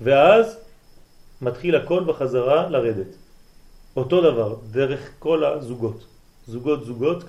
[0.00, 0.56] ואז
[1.42, 3.06] מתחיל הכל בחזרה לרדת.
[3.96, 6.04] אותו דבר, דרך כל הזוגות.
[6.46, 7.24] זוגות, זוגות,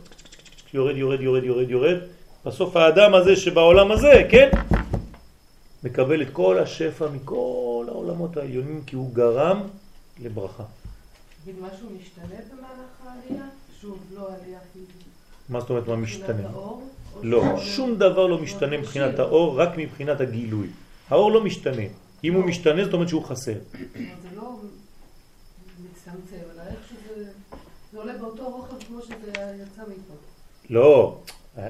[0.73, 1.97] יורד, יורד, יורד, יורד, יורד.
[2.45, 4.49] בסוף האדם הזה שבעולם הזה, כן?
[5.83, 9.61] מקבל את כל השפע מכל העולמות העליונים כי הוא גרם
[10.23, 10.63] לברכה.
[11.43, 13.45] תגיד, משהו משתנה במהלך העלייה?
[13.81, 14.59] שוב, לא עלייה.
[15.49, 16.47] מה זאת אומרת מה משתנה?
[17.23, 20.67] לא, שום דבר לא משתנה מבחינת האור, רק מבחינת הגילוי.
[21.09, 21.81] האור לא משתנה.
[22.23, 23.53] אם הוא משתנה זאת אומרת שהוא חסר.
[23.73, 24.59] זה לא
[25.83, 27.31] מצטמצם, אלא איך שזה...
[27.91, 29.31] זה עולה באותו רוחב כמו שזה
[29.63, 30.13] יצא מפה.
[30.69, 31.21] לא,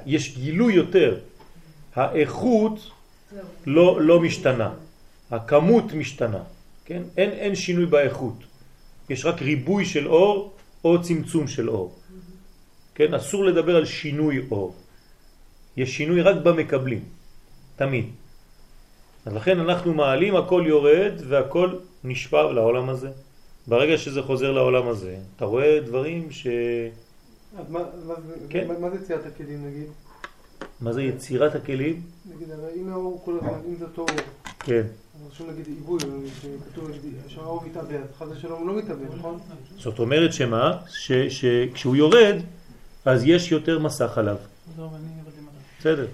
[0.06, 1.20] יש גילוי יותר.
[1.96, 2.92] האיכות
[3.66, 4.74] לא, לא משתנה,
[5.32, 6.44] הכמות משתנה,
[6.86, 7.04] כן?
[7.18, 8.36] אין, אין שינוי באיכות.
[9.10, 11.96] יש רק ריבוי של אור או צמצום של אור.
[12.96, 13.14] כן?
[13.14, 14.76] אסור לדבר על שינוי אור.
[15.78, 17.04] יש שינוי רק במקבלים,
[17.76, 18.06] תמיד.
[19.26, 23.10] אז לכן אנחנו מעלים, הכל יורד והכל נשפע לעולם הזה.
[23.68, 26.48] ברגע שזה חוזר לעולם הזה, אתה רואה דברים ש...
[27.60, 27.80] אז מה,
[28.50, 28.68] כן?
[28.68, 29.88] מה, מה זה יצירת הכלים נגיד?
[30.82, 32.02] מה זה יצירת הכלים?
[32.36, 34.10] נגיד, הרי אם האור כל הזמן, אם זה אותו אור,
[34.60, 34.82] כן.
[35.32, 36.00] רשום נגיד עיבוי,
[36.72, 36.92] כתוב
[37.28, 39.40] שהאור מתאבד, חס ושלום הוא לא מתאבד, נכון?
[39.78, 40.78] זאת אומרת שמה?
[41.30, 42.36] שכשהוא יורד,
[43.06, 44.38] אז יש יותר מסך עליו.
[45.80, 46.08] בסדר.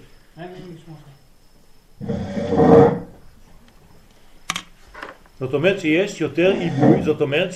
[5.39, 7.49] זאת אומרת שיש יותר עיבוי, זאת אומרת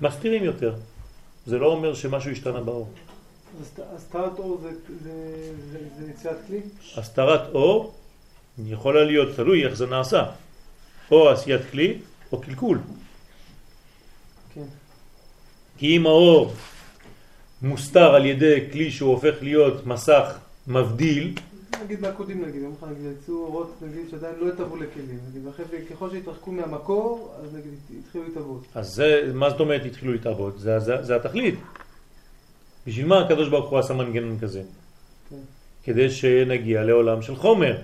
[0.00, 0.74] שמסתירים יותר.
[1.46, 2.88] זה לא אומר שמשהו השתנה באור.
[3.96, 4.60] הסתרת אור
[5.98, 6.60] זה יציאת כלי?
[6.96, 7.94] הסתרת אור
[8.66, 10.24] יכולה להיות תלוי איך זה נעשה.
[11.10, 11.98] או עשיית כלי
[12.32, 12.78] או קלקול.
[14.54, 14.64] כן.
[15.78, 16.52] כי אם האור
[17.62, 21.34] מוסתר על ידי כלי שהוא הופך להיות מסך מבדיל,
[21.84, 25.64] נגיד מהקודים נגיד, יום אחד נגיד יצאו אורות נגיד שעדיין לא התאבו לכלים, נגיד, ואחרי
[25.70, 28.64] זה ככל שהתרחקו מהמקור, אז נגיד התחילו להתאבות.
[28.74, 30.58] אז זה, מה זאת אומרת התחילו להתאבות?
[30.58, 31.54] זה, זה, זה התכלית.
[32.86, 34.62] בשביל מה הקדוש ברוך הוא עשה מנגנון כזה?
[35.30, 35.36] כן.
[35.84, 37.76] כדי שנגיע לעולם של חומר.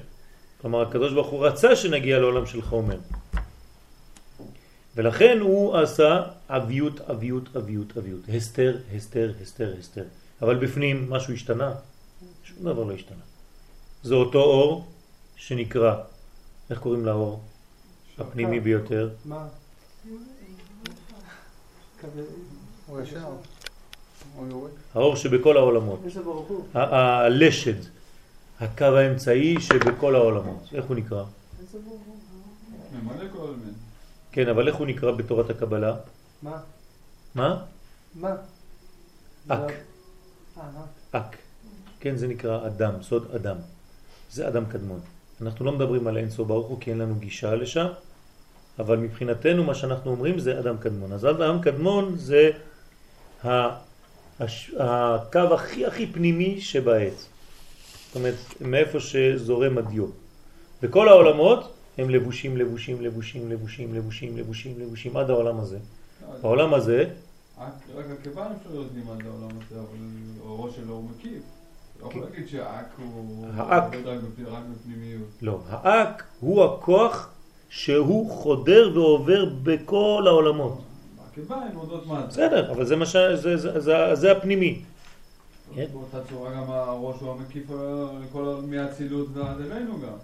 [0.60, 2.98] כלומר, הקדוש ברוך הוא רצה שנגיע לעולם של חומר.
[4.96, 8.20] ולכן הוא עשה אביות, אביות, אביות, אביות.
[8.36, 10.04] הסתר, הסתר, הסתר, הסתר.
[10.42, 11.72] אבל בפנים משהו השתנה?
[12.44, 13.29] שום דבר לא השתנה.
[14.02, 14.86] זה אותו אור
[15.36, 15.96] שנקרא,
[16.70, 17.40] איך קוראים לאור?
[18.18, 19.10] הפנימי ביותר.
[19.24, 19.46] מה?
[24.94, 26.00] האור שבכל העולמות.
[26.74, 27.74] הלשד,
[28.60, 30.68] הקו האמצעי שבכל העולמות.
[30.74, 31.24] איך הוא נקרא?
[34.32, 35.96] כן, אבל איך הוא נקרא בתורת הקבלה?
[36.42, 36.60] מה?
[37.34, 37.62] מה?
[38.14, 38.36] מה?
[39.48, 39.72] אק.
[41.12, 41.36] אק.
[42.00, 43.56] כן, זה נקרא אדם, סוד אדם.
[44.32, 45.00] זה אדם קדמון.
[45.42, 47.86] אנחנו לא מדברים על אינסוף ברוך הוא כי אין לנו גישה לשם,
[48.78, 51.12] אבל מבחינתנו מה שאנחנו אומרים זה אדם קדמון.
[51.12, 52.50] אז אדם קדמון זה
[54.78, 57.26] הקו הכי הכי פנימי שבעץ.
[58.06, 60.06] זאת אומרת, מאיפה שזורם הדיו.
[60.82, 65.78] וכל העולמות הם לבושים, לבושים, לבושים, לבושים, לבושים, לבושים, לבושים, עד העולם הזה.
[66.42, 67.04] העולם הזה...
[67.96, 69.98] רק הכיוון אפשר יודעים עד העולם הזה, אבל
[70.44, 71.42] הראש שלו הוא מקיף.
[72.02, 73.84] לא יכול להגיד שהאק הוא רק
[74.72, 75.28] בפנימיות.
[75.42, 77.28] לא, האק הוא הכוח
[77.68, 80.82] שהוא חודר ועובר בכל העולמות.
[82.06, 83.16] מה בסדר, אבל זה מה ש...
[84.12, 84.82] זה הפנימי.
[85.74, 85.86] כן?
[85.92, 87.70] באותה צורה גם הראש הוא המקיף
[88.66, 90.16] מהאצילות ועד אלינו גם.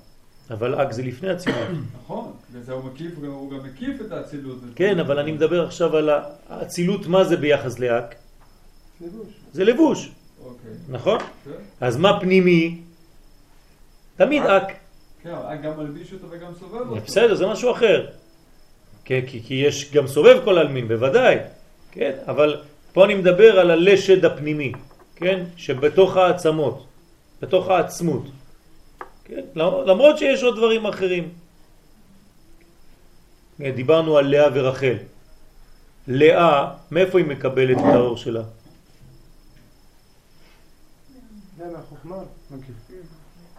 [0.50, 1.68] אבל אק זה לפני אצילות.
[2.02, 4.58] נכון, וזה הוא מקיף, הוא גם מקיף את האצילות.
[4.74, 6.10] כן, אבל אני מדבר עכשיו על
[6.48, 8.14] האצילות, מה זה ביחס לאק?
[9.00, 9.26] לבוש.
[9.52, 10.10] זה לבוש.
[10.88, 11.18] נכון?
[11.18, 11.50] כן.
[11.80, 12.80] אז מה פנימי?
[14.16, 14.72] תמיד אק.
[15.22, 17.00] כן, אק גם מלביש אותו וגם סובב אותו.
[17.06, 18.06] בסדר, זה משהו אחר.
[19.04, 21.36] כי, כי, כי יש גם סובב כל אלמין, בוודאי.
[21.92, 22.62] כן, אבל
[22.92, 24.72] פה אני מדבר על הלשד הפנימי,
[25.16, 25.44] כן?
[25.56, 26.86] שבתוך העצמות,
[27.42, 28.22] בתוך העצמות.
[29.24, 29.44] כן?
[29.86, 31.28] למרות שיש עוד דברים אחרים.
[33.58, 34.96] כן, דיברנו על לאה ורחל.
[36.08, 38.42] לאה, מאיפה היא מקבלת את האור שלה?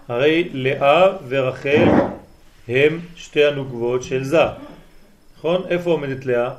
[0.08, 1.86] הרי לאה ורחל
[2.68, 4.44] הם שתי הנוגבות של זה.
[5.38, 5.62] נכון?
[5.70, 6.54] איפה עומדת לאה?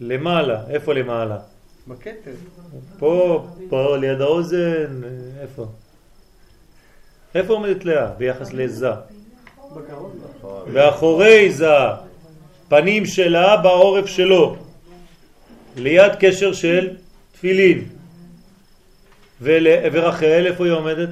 [0.00, 0.62] למעלה.
[0.68, 1.38] איפה למעלה?
[1.88, 2.30] בכתר.
[2.98, 5.00] פה, פה, ליד האוזן,
[5.40, 5.66] איפה?
[7.34, 8.88] איפה עומדת לאה ביחס לזה?
[10.72, 11.66] ואחורי זה,
[12.68, 14.56] פנים שלה בעורף שלו,
[15.76, 16.96] ליד קשר של
[17.32, 17.99] תפילין.
[19.40, 21.08] ורחל, איפה היא עומדת?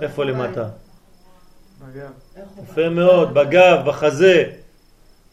[0.00, 0.68] איפה למטה?
[2.62, 4.52] יפה מאוד, בגב, בחזה.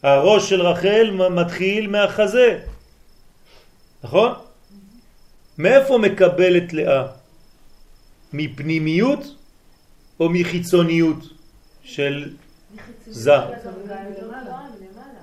[0.02, 2.58] הראש של רחל מתחיל מהחזה,
[4.04, 4.32] נכון?
[5.58, 7.06] מאיפה מקבלת לאה?
[8.32, 9.36] מפנימיות
[10.20, 11.24] או מחיצוניות
[11.82, 12.34] של
[13.06, 13.32] זה?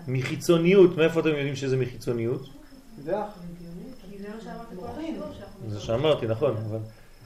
[0.07, 2.49] מחיצוניות, מאיפה אתם יודעים שזה מחיצוניות?
[4.39, 5.69] זה.
[5.69, 6.57] זה שאמרתי, נכון.
[6.69, 6.79] אבל...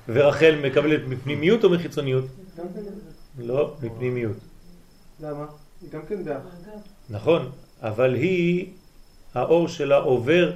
[0.08, 2.26] ורחל מקבלת מפנימיות או מחיצוניות?
[2.56, 2.64] כן.
[3.38, 4.38] לא, מפנימיות.
[5.20, 5.46] למה?
[5.82, 6.16] היא גם כן.
[7.10, 8.74] נכון, אבל היא,
[9.34, 10.52] האור שלה עובר,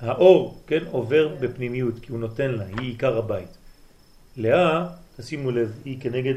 [0.00, 3.58] האור, כן, עובר בפנימיות, כי הוא נותן לה, היא עיקר הבית.
[4.36, 6.34] לאה, תשימו לב, היא כנגד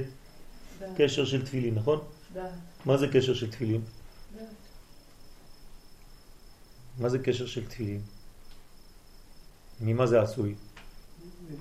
[0.98, 2.00] קשר של תפילין, נכון?
[2.86, 3.82] מה זה קשר של תפילין?
[7.00, 8.02] מה זה קשר של תפילין?
[9.82, 10.56] ממה זה עשוי?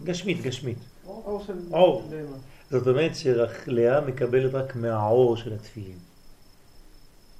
[0.04, 0.78] גשמית, גשמית.
[1.06, 1.52] אור של...
[1.72, 2.08] אור.
[2.10, 2.36] בהמה.
[2.70, 5.98] זאת אומרת שלאה מקבלת רק מהאור של התפילין.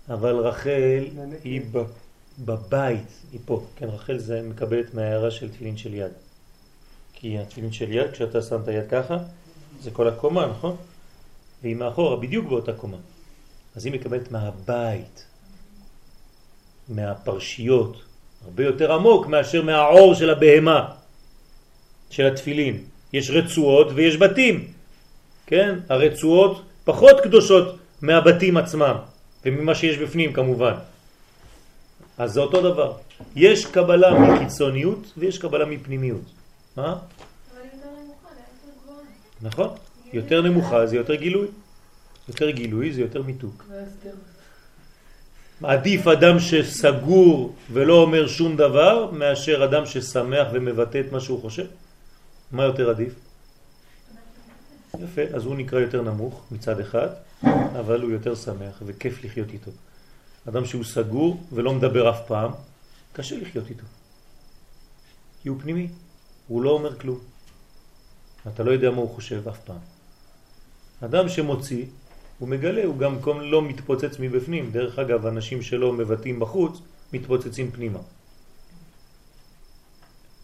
[0.09, 1.05] אבל רחל.
[1.45, 1.63] היא
[2.39, 3.65] בבית, היא פה.
[3.77, 6.13] כן, רחל זה מקבלת מההערה של תפילין של יד.
[7.13, 9.17] כי התפילין של יד, כשאתה שם את היד ככה,
[9.81, 10.77] זה כל הקומה, נכון?
[11.63, 12.97] והיא מאחורה, בדיוק באותה קומה.
[13.77, 15.27] אז היא מקבלת מהבית,
[16.89, 17.97] מהפרשיות,
[18.45, 20.89] הרבה יותר עמוק מאשר מהעור של הבהמה,
[22.11, 22.85] של התפילין.
[23.13, 24.73] יש רצועות ויש בתים,
[25.47, 25.79] כן?
[25.89, 28.97] הרצועות פחות קדושות מהבתים עצמם,
[29.45, 30.75] וממה שיש בפנים כמובן.
[32.19, 32.93] אז זה אותו דבר.
[33.37, 36.23] יש קבלה מחיצוניות ויש קבלה מפנימיות.
[36.77, 36.97] מה?
[39.43, 39.69] נכון.
[40.13, 41.47] יותר נמוכה זה יותר גילוי.
[42.29, 43.65] יותר גילוי זה יותר מיתוק.
[45.63, 51.67] עדיף אדם שסגור ולא אומר שום דבר מאשר אדם ששמח ומבטא את מה שהוא חושב.
[52.53, 53.13] מה יותר עדיף?
[55.01, 57.09] יפה, אז הוא נקרא יותר נמוך מצד אחד,
[57.81, 59.71] אבל הוא יותר שמח וכיף לחיות איתו.
[60.49, 62.51] אדם שהוא סגור ולא מדבר אף פעם,
[63.13, 63.85] קשה לחיות איתו.
[65.43, 65.89] כי הוא פנימי,
[66.49, 67.19] הוא לא אומר כלום.
[68.49, 69.79] אתה לא יודע מה הוא חושב אף פעם.
[71.05, 71.85] אדם שמוציא,
[72.41, 74.71] הוא מגלה, הוא גם כל לא מתפוצץ מבפנים.
[74.73, 76.81] דרך אגב, אנשים שלא מבטאים בחוץ,
[77.13, 77.99] מתפוצצים פנימה.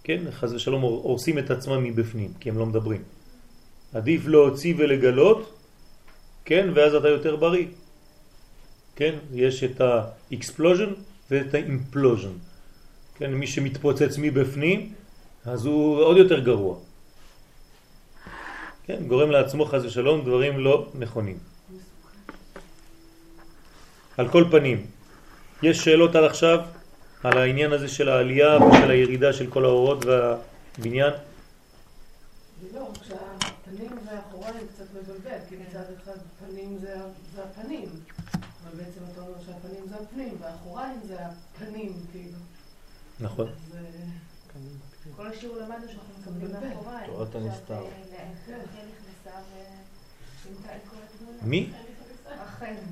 [0.04, 3.02] כן, חז ושלום הורסים את עצמם מבפנים, כי הם לא מדברים.
[3.94, 5.40] עדיף להוציא ולגלות,
[6.44, 7.66] כן, ואז אתה יותר בריא.
[8.96, 10.92] כן, יש את ה-explosion
[11.30, 12.36] ואת ה-implosion.
[13.16, 14.92] כן, מי שמתפוצץ מבפנים,
[15.44, 16.76] אז הוא עוד יותר גרוע.
[18.84, 21.55] כן, גורם לעצמו חז ושלום דברים לא נכונים.
[24.16, 24.86] על כל פנים,
[25.62, 26.58] יש שאלות עד עכשיו
[27.22, 31.12] על העניין הזה של העלייה ושל הירידה של כל האורות והבניין?
[32.74, 36.94] לא, כשהפנים והאחוריים קצת מבלבל, כי מצד אחד פנים זה
[37.34, 37.88] זה הפנים,
[38.32, 42.38] אבל בעצם אתה אומר שהפנים זה הפנים, והאחוריים זה הפנים, כאילו.
[43.20, 43.46] נכון.
[43.46, 44.60] אז אה,
[45.16, 46.70] כל השיעור למדנו שאנחנו מקבלים.
[46.70, 47.06] מאחוריים.
[47.06, 47.74] תורת הנסתר.
[47.74, 49.40] אה.
[51.42, 51.70] מי?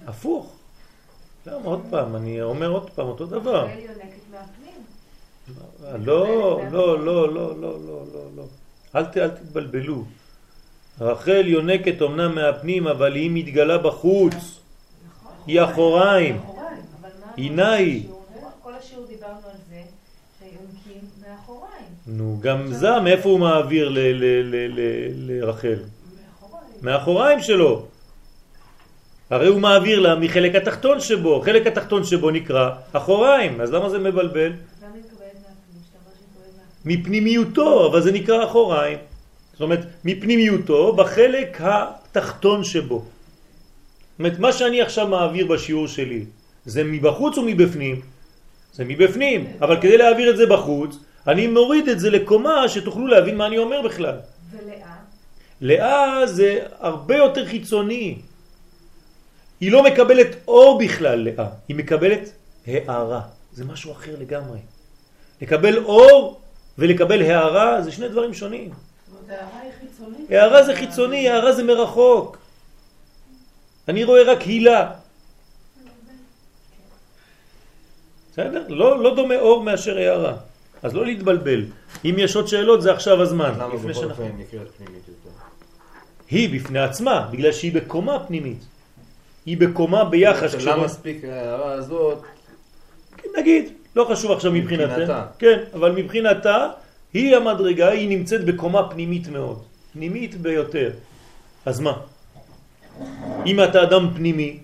[0.07, 0.54] הפוך.
[1.47, 2.17] למה עוד פעם?
[2.17, 3.67] אני אומר עוד פעם אותו דבר.
[4.31, 6.07] מהפנים.
[6.07, 8.45] לא, לא, לא, לא, לא, לא, לא, לא.
[8.97, 10.05] אל, ת, אל תתבלבלו.
[11.01, 14.35] רחל יונקת אמנם מהפנים, אבל היא מתגלה בחוץ.
[14.35, 15.33] נכון.
[15.47, 16.41] היא אחוריים.
[17.37, 17.53] היא.
[17.53, 18.25] בשיעור?
[18.63, 19.83] כל השיעור דיברנו על זה
[20.39, 21.85] שיונקים מאחוריים.
[22.07, 23.89] נו, גם זה, מאיפה הוא מעביר
[25.15, 25.69] לרחל?
[25.69, 26.79] מאחוריים.
[26.83, 27.87] מהאחוריים שלו.
[29.31, 33.99] הרי הוא מעביר לה מחלק התחתון שבו, חלק התחתון שבו נקרא אחוריים, אז למה זה
[33.99, 34.53] מבלבל?
[36.85, 38.99] מפנימיותו, אבל זה נקרא אחוריים.
[39.53, 42.99] זאת אומרת, מפנימיותו בחלק התחתון שבו.
[42.99, 46.25] זאת אומרת, מה שאני עכשיו מעביר בשיעור שלי,
[46.65, 48.01] זה מבחוץ או מבפנים?
[48.73, 53.37] זה מבפנים, אבל כדי להעביר את זה בחוץ, אני מוריד את זה לקומה שתוכלו להבין
[53.37, 54.17] מה אני אומר בכלל.
[54.53, 54.95] ולאה?
[55.61, 58.19] לאה זה הרבה יותר חיצוני.
[59.61, 61.47] היא לא מקבלת אור בכלל, לאה.
[61.69, 62.33] היא מקבלת
[62.67, 63.21] הערה.
[63.53, 64.59] זה משהו אחר לגמרי.
[65.43, 66.41] לקבל אור
[66.79, 68.71] ולקבל הערה זה שני דברים שונים.
[68.71, 70.31] זאת אומרת, הערה היא חיצונית.
[70.31, 72.39] הערה זה חיצוני, הערה זה מרחוק.
[73.89, 74.91] אני רואה רק הילה.
[78.33, 78.65] בסדר?
[78.69, 80.37] לא, לא דומה אור מאשר הערה.
[80.83, 81.65] אז לא להתבלבל.
[82.05, 83.53] אם יש עוד שאלות זה עכשיו הזמן.
[83.59, 85.37] למה בכל אופן נקראת פנימית יותר?
[86.31, 88.59] היא בפני עצמה, בגלל שהיא בקומה פנימית.
[89.47, 90.55] היא בקומה ביחס.
[90.55, 92.23] למה מספיק ההערה הזאת?
[93.39, 94.53] נגיד, לא חשוב עכשיו.
[94.53, 95.27] מבחינתה.
[95.39, 96.69] כן, אבל מבחינתה,
[97.15, 99.63] היא המדרגה, היא נמצאת בקומה פנימית מאוד.
[99.93, 100.91] פנימית ביותר.
[101.67, 101.93] אז מה?
[103.47, 104.59] אם אתה אדם פנימי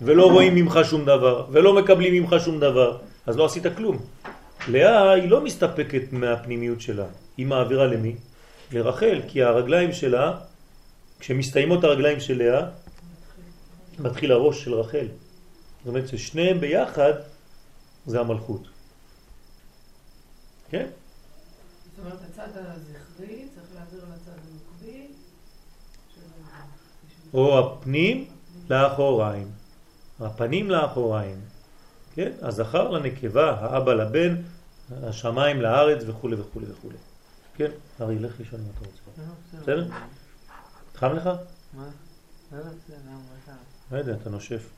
[0.00, 3.98] ולא רואים ממך שום דבר ולא מקבלים ממך שום דבר, אז לא עשית כלום.
[4.68, 7.04] לאה היא לא מסתפקת מהפנימיות שלה,
[7.36, 8.14] היא מעבירה למי?
[8.72, 10.32] לרחל, כי הרגליים שלה,
[11.20, 12.62] כשמסתיימות הרגליים של לאה,
[14.00, 15.06] מתחיל הראש של רחל.
[15.78, 17.12] זאת אומרת ששניהם ביחד
[18.06, 18.62] זה המלכות.
[20.70, 20.86] כן?
[20.86, 25.06] זאת אומרת, הצד הזכרי צריך להעביר לצד המקביל.
[27.34, 28.28] או הפנים
[28.70, 29.50] לאחוריים.
[30.20, 31.40] הפנים לאחוריים.
[32.14, 32.32] כן?
[32.42, 34.36] הזכר לנקבה, האבא לבן,
[35.02, 36.88] השמיים לארץ וכו' וכו' וכו'.
[37.54, 37.70] כן?
[38.00, 39.22] ארי, לך לישון אם אתה רוצה.
[39.62, 39.88] בסדר?
[40.94, 41.30] חם לך?
[41.74, 41.88] מה?
[43.90, 44.70] לא, יודע, אתה נושף.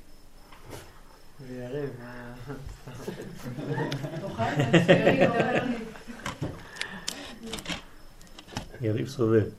[1.40, 1.90] זה יריב,
[4.74, 5.28] מצוירים,
[8.80, 9.50] יריב סובל.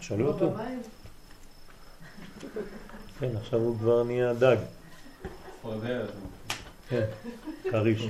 [0.00, 0.54] שאלו אותו.
[3.18, 4.56] כן, עכשיו הוא כבר נהיה דג.
[6.88, 7.04] כן,
[7.70, 8.08] כריש.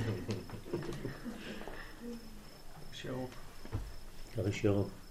[4.34, 5.03] כריש ירוק.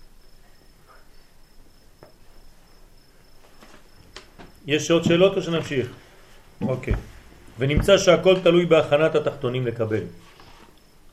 [4.67, 5.87] יש עוד שאלות או שנמשיך?
[6.61, 6.93] אוקיי.
[7.59, 10.03] ונמצא שהכל תלוי בהכנת התחתונים לקבל.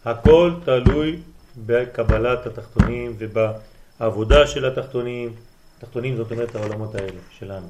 [0.05, 1.19] הכל תלוי
[1.67, 5.35] בקבלת התחתונים ובעבודה של התחתונים.
[5.79, 7.67] תחתונים זאת אומרת העולמות האלה שלנו.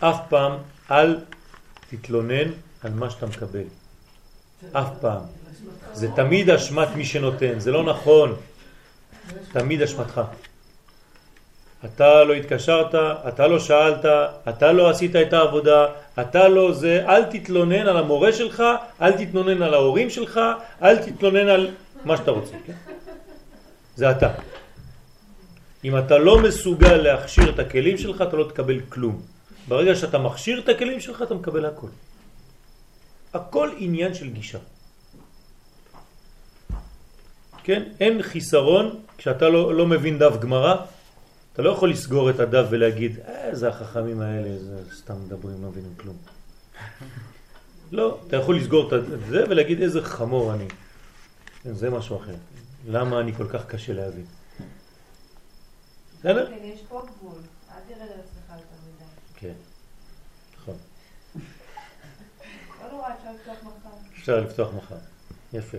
[0.00, 0.52] אף פעם
[0.90, 1.16] אל
[1.90, 2.50] תתלונן
[2.82, 3.64] על מה שאתה מקבל.
[4.72, 5.22] אף פעם.
[5.92, 8.36] זה תמיד אשמת מי שנותן, זה לא נכון.
[9.52, 10.20] תמיד אשמתך.
[11.84, 12.94] אתה לא התקשרת,
[13.28, 14.04] אתה לא שאלת,
[14.48, 15.86] אתה לא עשית את העבודה,
[16.20, 18.62] אתה לא זה, אל תתלונן על המורה שלך,
[19.02, 20.40] אל תתלונן על ההורים שלך,
[20.82, 21.70] אל תתלונן על
[22.04, 22.56] מה שאתה רוצה.
[22.66, 22.72] כן?
[23.96, 24.28] זה אתה.
[25.84, 29.20] אם אתה לא מסוגל להכשיר את הכלים שלך, אתה לא תקבל כלום.
[29.68, 31.88] ברגע שאתה מכשיר את הכלים שלך, אתה מקבל הכל.
[33.34, 34.58] הכל עניין של גישה.
[37.64, 37.82] כן?
[38.00, 40.76] אין חיסרון כשאתה לא, לא מבין דף גמרא,
[41.60, 45.68] אתה לא יכול לסגור את הדף ולהגיד, אה, זה החכמים האלה, זה סתם מדברים, לא
[45.68, 46.16] מבינים כלום.
[47.92, 50.68] לא, אתה יכול לסגור את זה ולהגיד איזה חמור אני.
[51.64, 52.34] זה משהו אחר.
[52.86, 54.24] למה אני כל כך קשה להבין?
[56.18, 56.46] בסדר?
[56.46, 57.38] כן, יש פה גבול.
[57.70, 59.04] אל תרד על עצמך יותר מדי.
[59.36, 59.54] כן,
[60.60, 60.74] נכון.
[62.82, 63.96] לא נורא, אפשר לפתוח מחר.
[64.18, 64.96] אפשר לפתוח מחר.
[65.52, 65.78] יפה.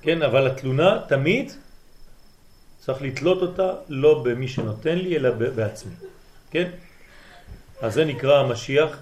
[0.00, 1.52] כן, אבל התלונה תמיד
[2.84, 5.94] צריך לתלות אותה לא במי שנותן לי, אלא בעצמי.
[6.50, 6.70] כן?
[7.80, 8.98] אז זה נקרא המשיח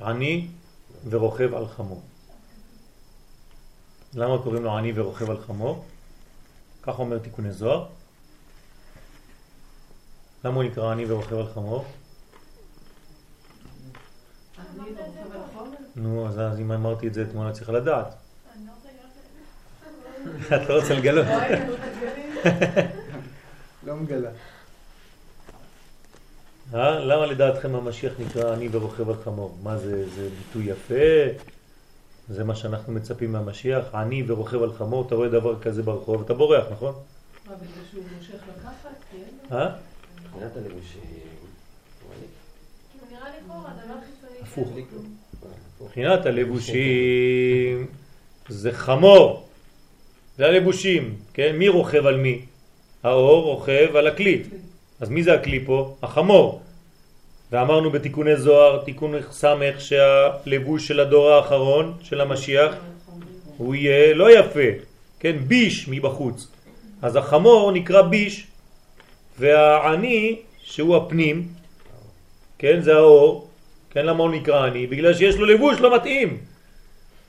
[0.00, 0.48] עני
[1.08, 2.02] ורוכב על חמור.
[4.14, 5.84] למה קוראים לו עני ורוכב על חמור?
[6.82, 7.86] כך אומר תיקוני זוהר.
[10.44, 11.84] למה הוא נקרא עני ורוכב על חמור?
[15.96, 18.14] נו, אז, אז אם אמרתי את זה אתמול, צריך לדעת.
[20.56, 21.26] את לא רוצה לגלות.
[21.26, 22.90] לא מתגלים.
[23.86, 24.30] לא מגלה.
[26.74, 26.98] אה?
[26.98, 29.58] למה לדעתכם המשיח נקרא אני ורוכב על חמור?
[29.62, 30.94] מה זה, זה ביטוי יפה?
[32.28, 33.84] זה מה שאנחנו מצפים מהמשיח?
[33.94, 36.94] אני ורוכב על חמור, אתה רואה דבר כזה ברחוב, אתה בורח, נכון?
[37.46, 38.90] מה, בגלל שהוא מושך לקחת?
[39.12, 39.56] כן.
[39.56, 39.70] אה?
[40.24, 41.00] מבחינת הלבושים,
[43.10, 44.40] נראה לי חורה, דבר חיצוני.
[44.42, 44.68] הפוך.
[45.82, 47.86] מבחינת הלבושים
[48.48, 49.47] זה חמור,
[50.38, 51.56] זה הלבושים, כן?
[51.56, 52.40] מי רוכב על מי?
[53.02, 54.42] האור רוכב על הכלי.
[55.00, 55.96] אז מי זה הכלי פה?
[56.02, 56.62] החמור.
[57.52, 62.74] ואמרנו בתיקוני זוהר, תיקון סמך, שהלבוש של הדור האחרון, של המשיח,
[63.56, 64.68] הוא יהיה לא יפה,
[65.20, 65.36] כן?
[65.46, 66.48] ביש מבחוץ.
[67.02, 68.46] אז החמור נקרא ביש,
[69.38, 71.48] והעני, שהוא הפנים,
[72.58, 72.80] כן?
[72.80, 73.48] זה האור,
[73.90, 74.06] כן?
[74.06, 74.86] למה הוא נקרא עני?
[74.86, 76.38] בגלל שיש לו לבוש לא מתאים.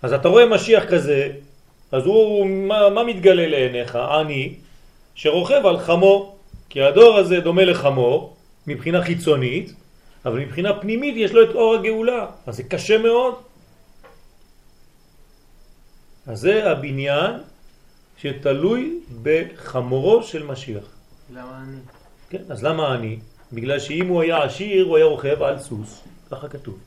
[0.02, 1.32] אז אתה רואה משיח כזה,
[1.92, 3.96] אז הוא, מה, מה מתגלה לעיניך?
[3.96, 4.54] עני,
[5.16, 6.36] שרוכב על חמור.
[6.70, 8.36] כי הדור הזה דומה לחמור,
[8.68, 9.74] מבחינה חיצונית,
[10.26, 13.36] אבל מבחינה פנימית יש לו את אור הגאולה, אז זה קשה מאוד.
[16.28, 17.32] אז זה הבניין
[18.18, 20.84] שתלוי בחמורו של משיח.
[21.34, 21.78] למה אני?
[22.30, 23.20] כן, אז למה אני?
[23.54, 26.78] בגלל שאם הוא היה עשיר, הוא היה רוכב על סוס, ככה כתוב.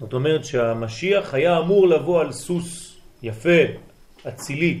[0.00, 2.85] זאת אומרת שהמשיח היה אמור לבוא על סוס
[3.22, 3.60] יפה,
[4.28, 4.80] אצילי,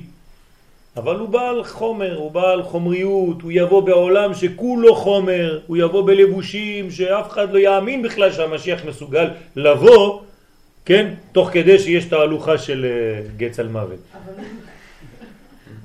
[0.96, 6.90] אבל הוא בעל חומר, הוא בעל חומריות, הוא יבוא בעולם שכולו חומר, הוא יבוא בלבושים
[6.90, 10.20] שאף אחד לא יאמין בכלל שהמשיח מסוגל לבוא,
[10.84, 13.98] כן, תוך כדי שיש תהלוכה של אה, גץ על מוות.
[14.12, 14.44] אבל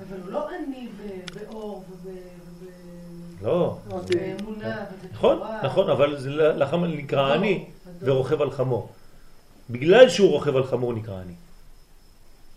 [0.08, 0.88] אבל הוא לא עני
[1.34, 1.84] באור
[3.42, 3.76] לא.
[3.88, 5.38] באמונה נכון.
[5.62, 8.14] נכון, אבל זה לחם נקרא הדור, עני הדור.
[8.14, 8.88] ורוכב על חמור.
[9.70, 11.32] בגלל שהוא רוכב על חמור נקרא עני.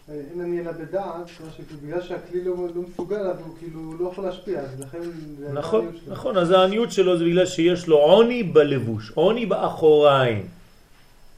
[0.10, 1.30] אין אני אלא בדעת,
[1.84, 5.00] בגלל שהכלי לא לא מסוגל, אז הוא כאילו לא יכול להשפיע, אז לכן...
[5.54, 6.14] נכון, שלו.
[6.14, 10.48] נכון, אז העניות שלו זה בגלל שיש לו עוני בלבוש, עוני באחוריים,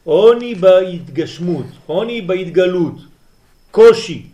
[0.04, 2.96] עוני בהתגשמות, עוני בהתגלות,
[3.72, 4.26] קושי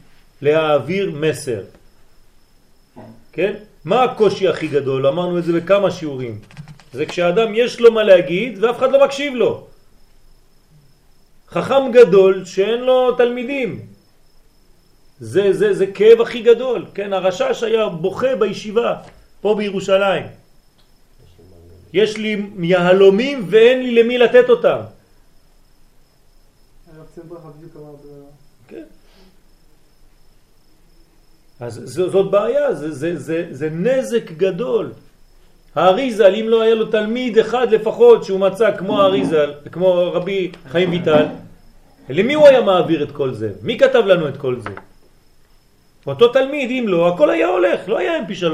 [0.41, 1.63] להעביר מסר.
[3.31, 3.53] כן?
[3.85, 5.07] מה הקושי הכי גדול?
[5.07, 6.39] אמרנו את זה בכמה שיעורים.
[6.93, 9.67] זה כשאדם יש לו מה להגיד ואף אחד לא מקשיב לו.
[11.49, 13.92] חכם גדול שאין לו תלמידים.
[15.19, 16.85] זה, זה, זה כאב הכי גדול.
[16.93, 18.95] כן, הרשש היה בוכה בישיבה,
[19.41, 20.25] פה בירושלים.
[21.93, 24.79] יש לי יהלומים ואין לי למי לתת אותם.
[28.67, 28.83] כן.
[31.59, 34.91] אז זאת בעיה, זה, זה, זה, זה נזק גדול.
[35.75, 40.91] האריזל, אם לא היה לו תלמיד אחד לפחות שהוא מצא כמו האריזל, כמו רבי חיים
[40.91, 41.25] ויטל,
[42.09, 43.51] למי הוא היה מעביר את כל זה?
[43.61, 44.69] מי כתב לנו את כל זה?
[46.07, 48.53] אותו תלמיד, אם לא, הכל היה הולך, לא היה mp3.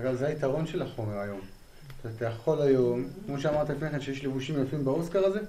[0.00, 1.40] אגב, זה היתרון של החומר היום.
[2.16, 5.40] אתה יכול היום, כמו שאמרת לפני כן, שיש לבושים יפים באוסקר הזה,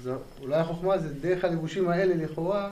[0.00, 0.10] אז
[0.42, 2.70] אולי החוכמה זה דרך הלבושים האלה לכאורה,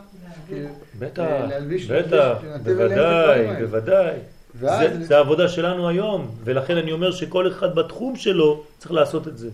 [0.98, 3.46] בטח, להלביש- בטח, בוודאי.
[3.64, 4.16] בוודאי.
[4.60, 9.38] זה, זה העבודה שלנו היום, ולכן אני אומר שכל אחד בתחום שלו צריך לעשות את
[9.38, 9.48] זה.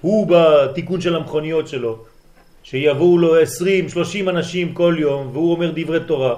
[0.00, 2.04] הוא בתיקון של המכוניות שלו,
[2.70, 3.42] שיבואו לו 20-30
[4.28, 6.34] אנשים כל יום, והוא אומר דברי תורה.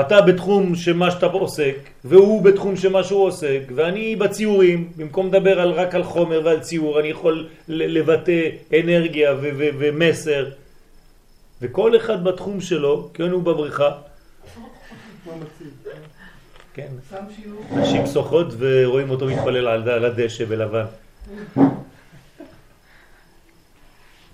[0.00, 5.70] אתה בתחום שמה שאתה עוסק, והוא בתחום שמה שהוא עוסק, ואני בציורים, במקום לדבר על,
[5.72, 8.48] רק על חומר ועל ציור, אני יכול לבטא
[8.80, 9.34] אנרגיה
[9.78, 10.46] ומסר.
[11.62, 13.90] וכל אחד בתחום שלו, כן הוא בבריכה.
[16.74, 16.88] כן.
[17.76, 20.84] נשים שוחות ורואים אותו מתפלל על הדשא בלבן.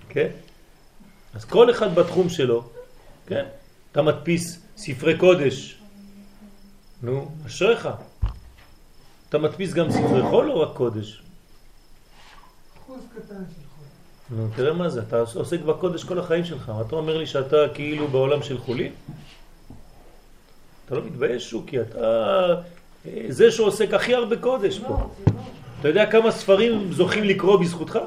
[0.09, 0.27] כן?
[1.35, 2.63] אז כל אחד בתחום שלו,
[3.27, 3.45] כן?
[3.91, 5.77] אתה מדפיס ספרי קודש.
[7.03, 7.89] נו, אשריך.
[9.29, 11.21] אתה מדפיס גם ספרי חול או רק קודש?
[12.77, 14.37] אחוז קטן של חול.
[14.37, 16.71] נו, תראה מה זה, אתה עוסק בקודש כל החיים שלך.
[16.87, 18.93] אתה אומר לי שאתה כאילו בעולם של חולין?
[20.85, 21.97] אתה לא מתבייש, שוקי, אתה
[23.05, 24.87] אה, זה שעוסק הכי הרבה קודש פה.
[24.87, 25.31] לא, לא.
[25.79, 27.99] אתה יודע כמה ספרים זוכים לקרוא בזכותך?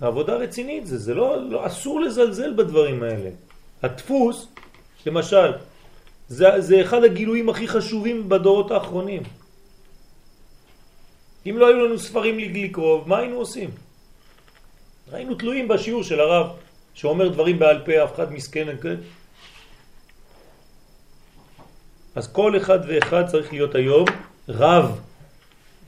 [0.00, 3.30] העבודה רצינית זה, זה לא, לא, אסור לזלזל בדברים האלה.
[3.82, 4.48] הדפוס,
[5.06, 5.52] למשל,
[6.28, 9.22] זה, זה אחד הגילויים הכי חשובים בדורות האחרונים.
[11.46, 13.70] אם לא היו לנו ספרים לקרוא, מה היינו עושים?
[15.12, 16.46] היינו תלויים בשיעור של הרב,
[16.94, 18.96] שאומר דברים בעל פה, אף אחד מסכן, כן?
[22.14, 24.04] אז כל אחד ואחד צריך להיות היום
[24.48, 25.00] רב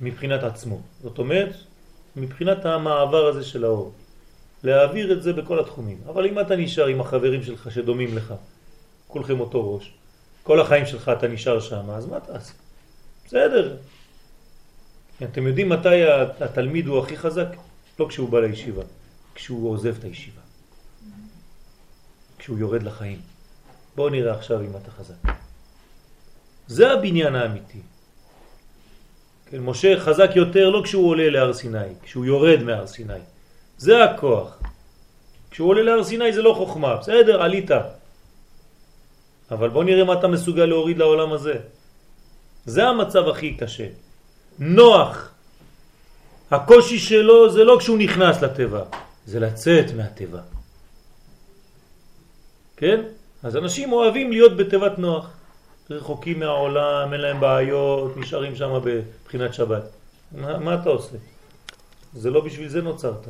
[0.00, 0.80] מבחינת עצמו.
[1.02, 1.54] זאת אומרת,
[2.16, 3.92] מבחינת המעבר הזה של האור.
[4.62, 5.98] להעביר את זה בכל התחומים.
[6.06, 8.34] אבל אם אתה נשאר עם החברים שלך שדומים לך,
[9.08, 9.92] כולכם אותו ראש,
[10.42, 12.52] כל החיים שלך אתה נשאר שם, אז מה תעשה?
[13.26, 13.76] בסדר.
[15.22, 16.04] אתם יודעים מתי
[16.40, 17.48] התלמיד הוא הכי חזק?
[17.98, 18.82] לא כשהוא בא לישיבה,
[19.34, 20.40] כשהוא עוזב את הישיבה.
[22.38, 23.20] כשהוא יורד לחיים.
[23.96, 25.32] בואו נראה עכשיו אם אתה חזק.
[26.66, 27.80] זה הבניין האמיתי.
[29.50, 33.22] כן, משה חזק יותר לא כשהוא עולה להר סיני, כשהוא יורד מהר סיני.
[33.78, 34.58] זה הכוח.
[35.50, 37.70] כשהוא עולה להר סיני זה לא חוכמה, בסדר, עלית.
[39.50, 41.54] אבל בוא נראה מה אתה מסוגל להוריד לעולם הזה.
[42.66, 43.86] זה המצב הכי קשה.
[44.58, 45.30] נוח,
[46.50, 48.82] הקושי שלו זה לא כשהוא נכנס לטבע,
[49.26, 50.40] זה לצאת מהטבע.
[52.76, 53.00] כן?
[53.42, 55.30] אז אנשים אוהבים להיות בתיבת נוח.
[55.90, 59.82] רחוקים מהעולם, אין להם בעיות, נשארים שם בבחינת שבת.
[60.32, 61.16] מה, מה אתה עושה?
[62.14, 63.28] זה לא בשביל זה נוצרת.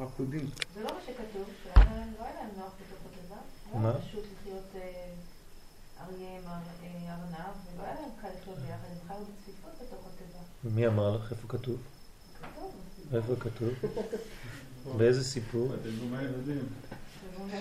[0.00, 0.50] עקודים.
[0.74, 1.84] זה לא מה שכתוב, שלא היה
[2.40, 3.36] להם נוח בתוך התיבה.
[3.82, 3.92] מה?
[4.08, 4.80] פשוט לחיות אה,
[6.04, 6.52] אריה עם אר-
[6.84, 10.74] אה, ארנב, ולא היה להם קל לחיות ביחד, הם חיו בצפיפות בתוך התיבה.
[10.76, 11.32] מי אמר לך?
[11.32, 11.76] איפה כתוב?
[12.40, 12.72] כתוב.
[13.14, 13.68] איפה כתוב?
[14.96, 15.72] באיזה סיפור?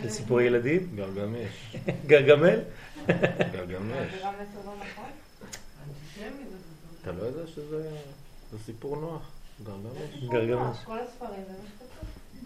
[0.02, 0.90] של סיפורי ילדים?
[0.96, 1.76] גרגמש.
[2.08, 2.60] גרגמל?
[3.54, 4.14] גרגמש.
[4.24, 4.30] לא
[4.76, 5.06] נכון?
[7.02, 7.90] אתה לא יודע שזה
[8.52, 9.22] זה סיפור נוח?
[9.66, 10.32] גרגמש.
[10.34, 10.78] גרגמש.
[10.86, 11.42] כל הספרים.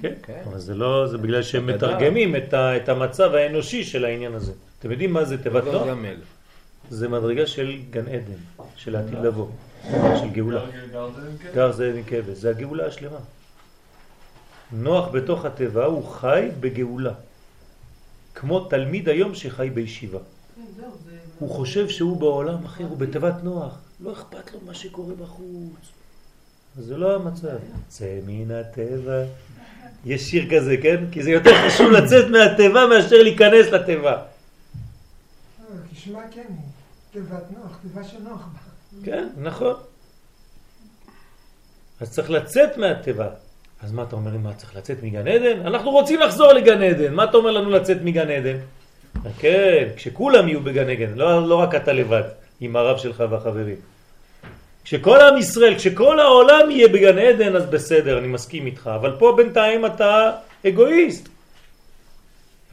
[0.01, 0.41] כן, כן.
[0.49, 1.67] אבל זה לא, זה בגלל שהם.
[1.67, 4.51] מתרגמים את המצב האנושי של העניין הזה.
[4.79, 5.73] אתם יודעים מה זה תיבת נוח?
[5.85, 6.15] גרגמל.
[6.89, 9.47] זה מדרגה של גן עדן, של העתיד לבוא,
[9.91, 10.65] של גאולה.
[10.91, 11.11] גר-
[11.53, 11.71] כן?
[11.71, 13.17] זה נקבה, זה הגאולה השלמה.
[14.73, 17.13] נוח בתוך הטבע הוא חי בגאולה,
[18.35, 20.19] כמו תלמיד היום שחי בישיבה.
[21.39, 23.77] הוא חושב שהוא בעולם אחר, הוא בתיבת נוח.
[23.99, 25.79] לא אכפת לו מה שקורה בחוץ.
[26.77, 27.57] זה לא המצב.
[27.87, 29.23] צא מן הטבע.
[30.05, 31.05] יש שיר כזה, כן?
[31.11, 34.23] כי זה יותר חשוב לצאת מהטבע מאשר להיכנס לטבע.
[35.93, 36.53] כשמה כן.
[37.11, 38.41] תיבת נוח, תיבה של נוח.
[39.03, 39.75] כן, נכון.
[41.99, 43.29] אז צריך לצאת מהטבע.
[43.83, 45.61] אז מה אתה אומר לי, מה צריך לצאת מגן עדן?
[45.67, 47.13] אנחנו רוצים לחזור לגן עדן.
[47.13, 48.57] מה אתה אומר לנו לצאת מגן עדן?
[49.39, 52.23] כן, כשכולם יהיו בגן עדן, לא, לא רק אתה לבד,
[52.59, 53.75] עם הרב שלך והחברים.
[54.83, 58.89] כשכל עם ישראל, כשכל העולם יהיה בגן עדן, אז בסדר, אני מסכים איתך.
[58.95, 60.31] אבל פה בינתיים אתה
[60.67, 61.29] אגואיסט.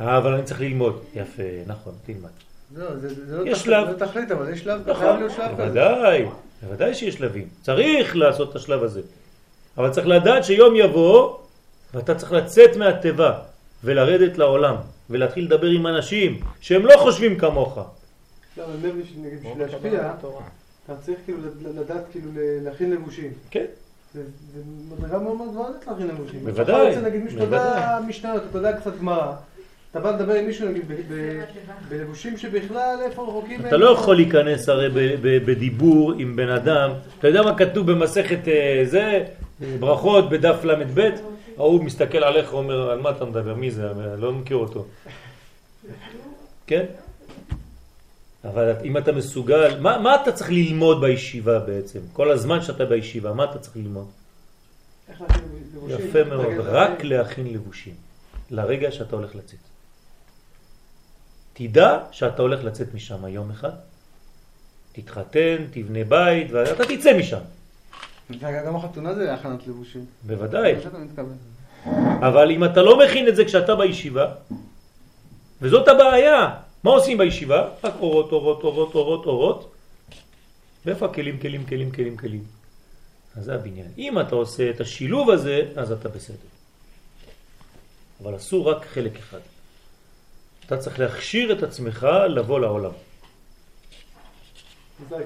[0.00, 1.00] אה, אבל אני צריך ללמוד.
[1.14, 2.28] יפה, נכון, תלמד.
[2.76, 3.88] לא, זה זה לא יש תכלית- שלב.
[4.00, 5.64] לא תכלית, אבל יש שלב, חייב נכון, להיות שלב כזה.
[5.64, 6.24] בוודאי,
[6.62, 7.48] בוודאי שיש שלבים.
[7.62, 9.00] צריך לעשות את השלב הזה.
[9.78, 11.36] אבל צריך לדעת שיום יבוא,
[11.94, 13.32] ואתה צריך לצאת מהטבע
[13.84, 14.74] ולרדת לעולם,
[15.10, 17.78] ולהתחיל לדבר עם אנשים שהם לא חושבים כמוך.
[17.78, 17.84] לא,
[18.64, 20.12] אבל אומר לי שנגיד בשביל להשפיע,
[20.84, 22.30] אתה צריך כאילו לד- לדעת כאילו
[22.64, 23.30] להכין לבושים.
[23.50, 23.64] כן.
[24.14, 24.20] זה
[24.98, 26.40] מדרגה מאוד מאוד גבוהה להכין לבושים.
[26.44, 28.06] בוודאי, אתה רוצה להגיד מישהו, אתה יודע בוודאי.
[28.08, 29.32] משניות, אתה יודע קצת גמרא.
[29.90, 30.82] אתה בא לדבר עם מישהו נגיד
[31.88, 34.88] בלבושים שבכלל איפה רחוקים אתה לא יכול להיכנס הרי
[35.22, 39.24] בדיבור עם בן אדם, אתה יודע מה כתוב במסכת אה, זה,
[39.80, 41.10] ברכות בדף ל"ב?
[41.56, 43.54] ההוא מסתכל עליך ואומר, על מה אתה מדבר?
[43.54, 43.90] מי זה?
[43.90, 44.86] אני לא מכיר אותו.
[46.66, 46.84] כן?
[48.44, 52.00] אבל אם אתה מסוגל, מה, מה אתה צריך ללמוד בישיבה בעצם?
[52.12, 54.10] כל הזמן שאתה בישיבה, מה אתה צריך ללמוד?
[55.88, 57.94] יפה מאוד, רק להכין לבושים,
[58.50, 59.58] לרגע שאתה הולך לצאת.
[61.52, 63.70] תדע שאתה הולך לצאת משם יום אחד,
[64.92, 67.40] תתחתן, תבנה בית, ואתה תצא משם,
[68.38, 70.04] גם החתונה זה הכנת לבושים.
[70.26, 70.74] בוודאי.
[72.20, 74.32] אבל אם אתה לא מכין את זה כשאתה בישיבה,
[75.60, 77.68] וזאת הבעיה, מה עושים בישיבה?
[77.84, 79.72] רק אורות, אורות, אורות, אורות, אורות.
[80.86, 82.44] ואיפה הכלים, כלים, כלים, כלים, כלים?
[83.36, 83.88] אז זה הבניין.
[83.98, 86.50] אם אתה עושה את השילוב הזה, אז אתה בסדר.
[88.22, 89.38] אבל אסור רק חלק אחד.
[90.66, 92.90] אתה צריך להכשיר את עצמך לבוא לעולם.
[95.08, 95.16] זה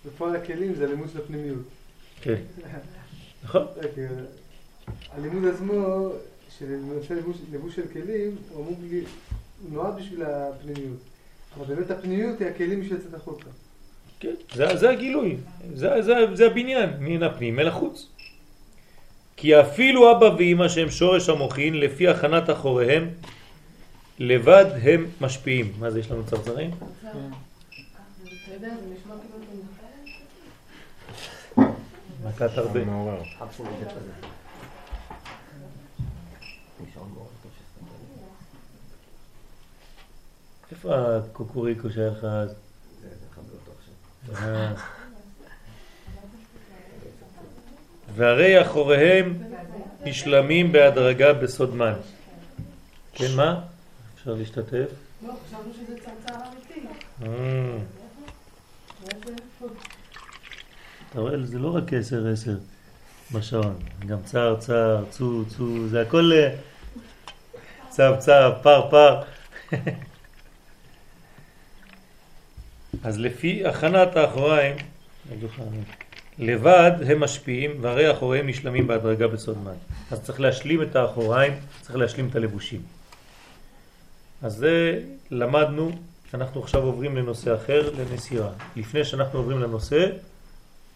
[0.00, 1.62] הכלים, בפועל הכלים זה הלימוד של הפנימיות.
[2.22, 2.34] כן.
[3.44, 3.66] נכון?
[3.94, 4.00] כי
[5.12, 6.08] הלימוד עצמו,
[6.58, 6.76] של
[7.52, 9.04] לבוש, של כלים, הוא אמור, לי-
[9.62, 10.98] הוא נועד בשביל הפנימיות.
[11.56, 13.44] אבל באמת הפנימיות היא הכלים בשביל לצאת החוצה.
[14.20, 14.34] כן.
[14.54, 15.36] זה, זה הגילוי,
[15.74, 18.06] זה, זה, זה הבניין, מן הפנים אל החוץ.
[19.36, 23.08] כי אפילו אבא ואמא שהם שורש המוחין, לפי הכנת אחוריהם,
[24.18, 25.72] לבד הם משפיעים.
[25.78, 26.70] מה זה, יש לנו צרצרים?
[26.70, 27.10] אתה
[28.58, 29.62] יודע, זה נשמע כאילו.
[32.24, 32.80] מכת הרבה.
[40.72, 42.54] איפה הקוקוריקו שהיה לך אז?
[44.34, 44.74] אה.
[48.14, 49.42] והרי אחוריהם
[50.04, 51.94] נשלמים בהדרגה בסודמן.
[53.12, 53.60] כן, מה?
[54.14, 54.88] אפשר להשתתף?
[55.26, 56.86] לא, חשבנו שזה צרצר אמיתי.
[57.22, 57.78] אה.
[61.10, 62.56] אתה רואה, זה לא רק עשר עשר
[63.32, 63.74] בשעון,
[64.06, 66.54] גם צער צער, צו צו, זה הכל אה,
[67.88, 69.22] צב צב, פר פר.
[73.04, 74.76] אז לפי הכנת האחוריים,
[76.38, 79.72] לבד הם משפיעים והרי האחוריים נשלמים בהדרגה בסוד מן.
[80.10, 82.82] אז צריך להשלים את האחוריים, צריך להשלים את הלבושים.
[84.42, 85.90] אז זה למדנו,
[86.34, 88.50] אנחנו עכשיו עוברים לנושא אחר, לנסירה.
[88.76, 90.06] לפני שאנחנו עוברים לנושא,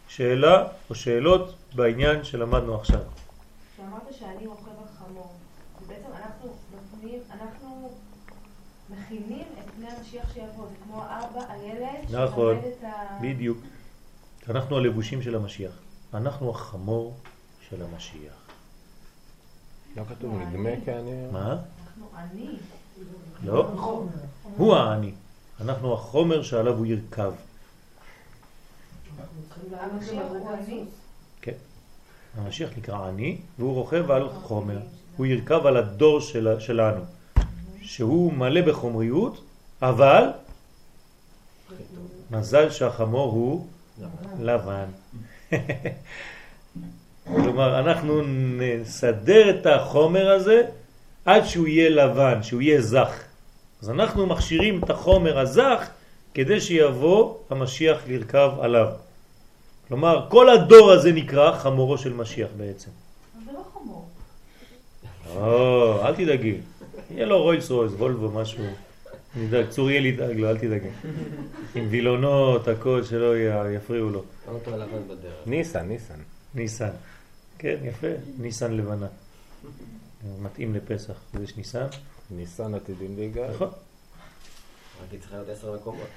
[0.08, 3.00] שאלה או שאלות בעניין שלמדנו עכשיו.
[3.74, 5.32] כשאמרת שאני רוכב על חמור,
[5.86, 7.90] בעצם אנחנו נותנים, אנחנו
[8.90, 12.56] מכינים את פני המשיח שיבוא, זה כמו אבא, הילד, נכון.
[13.22, 13.58] בדיוק.
[14.48, 15.72] אנחנו הלבושים של המשיח.
[16.14, 17.14] אנחנו החמור
[17.68, 18.32] של המשיח.
[19.96, 21.26] לא כתוב נדמה כאני...
[21.32, 21.56] מה?
[21.86, 22.56] אנחנו אני.
[23.44, 23.70] לא.
[24.56, 25.12] הוא העני.
[25.60, 27.32] אנחנו החומר שעליו הוא ירכב.
[30.66, 31.02] סוס.
[32.36, 34.78] המשיח נקרא עני, והוא רוכב על חומר.
[35.16, 37.00] הוא ירכב על הדור של, שלנו,
[37.82, 39.44] שהוא מלא בחומריות,
[39.82, 40.24] אבל
[42.30, 43.66] מזל שהחמור הוא
[44.40, 44.84] לבן.
[47.24, 48.22] כלומר, אנחנו
[48.58, 50.62] נסדר את החומר הזה
[51.24, 53.22] עד שהוא יהיה לבן, שהוא יהיה זך.
[53.82, 55.88] אז אנחנו מכשירים את החומר הזך
[56.34, 58.88] כדי שיבוא המשיח לרכב עליו.
[59.92, 62.90] כלומר, כל הדור הזה נקרא חמורו של משיח בעצם.
[63.34, 64.08] אבל זה לא חמור.
[65.36, 66.56] או, אל תדאגי.
[67.10, 68.64] יהיה לו רוילס רויס, וולבו, משהו.
[69.36, 70.82] נדאג, צוריאל ידאג לו, אל תדאג.
[71.74, 74.22] עם וילונות, הכל, שלא יפריעו לו.
[74.66, 75.46] הלבן בדרך.
[75.46, 76.18] ניסן, ניסן.
[76.54, 76.90] ניסן.
[77.58, 78.06] כן, יפה,
[78.38, 79.08] ניסן לבנה.
[80.42, 81.86] מתאים לפסח, יש ניסן.
[82.30, 83.50] ניסן עתידים להיגאל.
[83.54, 83.68] נכון.
[83.68, 86.08] רק היא צריכה להיות עשר מקומות.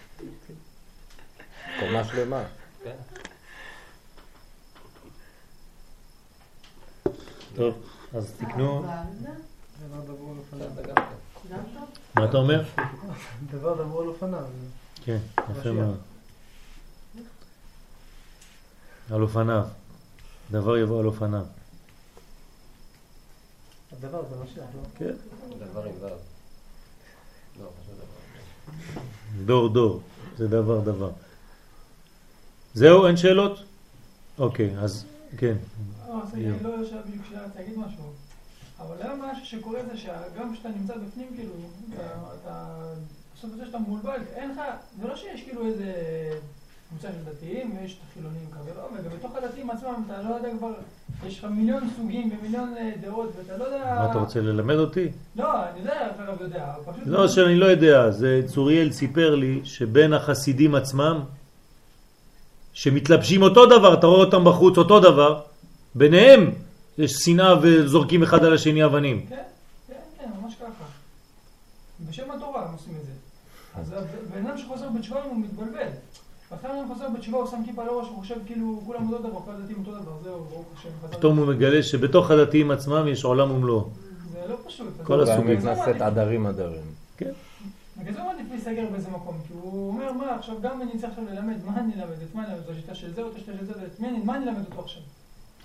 [1.79, 2.43] קומה שלמה.
[2.83, 2.95] כן.
[7.55, 7.73] טוב,
[8.13, 8.85] אז תקנו.
[12.15, 12.63] מה אתה אומר?
[13.51, 14.43] דבר דבור על אופניו.
[15.03, 15.17] כן,
[15.51, 15.71] יפה.
[15.71, 15.97] מאוד.
[19.11, 19.63] על אופניו.
[20.51, 21.45] דבר יבוא על אופניו.
[23.91, 24.81] הדבר זה משיח, לא?
[24.97, 25.13] כן.
[25.71, 25.91] דבר עם.
[26.01, 26.09] לא,
[27.59, 28.05] דבר.
[29.45, 30.01] דור דור.
[30.37, 31.11] זה דבר דבר.
[32.73, 33.59] זהו, אין שאלות?
[34.39, 35.05] אוקיי, אז
[35.37, 35.55] כן.
[36.33, 38.03] אני לא יושב בדיוק כשרציתי להגיד משהו.
[38.79, 41.51] אבל היום משהו שקורה זה שגם כשאתה נמצא בפנים, כאילו,
[41.93, 42.03] אתה-
[42.41, 42.75] אתה...
[43.37, 44.61] בסוף זה שאתה מבולבל, אין לך...
[45.01, 45.91] זה לא שיש כאילו איזה
[46.89, 50.71] קבוצה של דתיים ויש את החילונים כזה, לא, ובתוך הדתיים עצמם אתה לא יודע כבר...
[51.27, 53.95] יש לך מיליון סוגים ומיליון אה, דעות ואתה לא יודע...
[53.99, 55.07] מה אתה רוצה ללמד אותי?
[55.35, 57.03] לא, אני יודע, אתה גם יודע, פשוט...
[57.05, 58.11] לא, שאני לא יודע.
[58.11, 61.19] זה צוריאל סיפר לי שבין החסידים עצמם,
[62.73, 65.41] שמתלבשים אותו דבר, אתה רואה אותם בחוץ אותו דבר,
[65.95, 66.51] ביניהם
[66.97, 69.25] יש שנאה וזורקים אחד על השני אבנים.
[69.29, 69.35] כן,
[69.87, 70.83] כן, כן, ממש ככה.
[72.09, 73.11] בשם התורה הם עושים את זה.
[73.81, 73.93] אז
[74.31, 75.87] הבן אדם שחוזר בתשובה הוא מתבלבל.
[76.51, 79.39] ואחרי אדם חוזר בתשובה הוא שם כיפה על הראש, הוא חושב כאילו כולם אותו דבר,
[79.45, 80.89] כל הדתיים אותו דבר, זהו, ברוך השם.
[81.11, 83.89] פתאום הוא מגלה שבתוך הדתיים עצמם יש עולם ומלואו.
[84.33, 84.87] זה לא פשוט.
[85.03, 85.59] כל הסוגים.
[85.63, 86.81] מעדיף- עדרים עדרים.
[87.97, 91.09] בגלל זה הוא מעדיף להיסגר באיזה מקום, כי הוא אומר, מה, עכשיו גם אני צריך
[91.09, 92.13] עכשיו ללמד, מה אני אלמד?
[92.29, 92.65] את מה אני אלמד?
[92.65, 93.73] זו השיטה של זה או את השיטה של זה?
[93.73, 95.01] את מי אני- מה אני אלמד אותו עכשיו?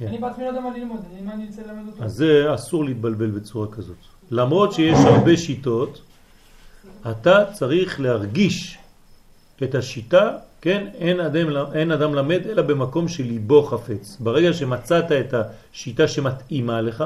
[0.00, 0.06] כן.
[0.06, 2.04] אני בעצמי לא יודע מה ללמוד, אני- מה אני רוצה ללמד אותו?
[2.04, 3.96] אז זה אסור להתבלבל בצורה כזאת.
[4.30, 6.02] למרות שיש הרבה שיטות,
[7.10, 8.78] אתה צריך להרגיש
[9.62, 10.86] את השיטה, כן?
[10.94, 14.16] אין אדם, אין אדם למד אלא במקום שליבו חפץ.
[14.20, 17.04] ברגע שמצאת את השיטה שמתאימה לך,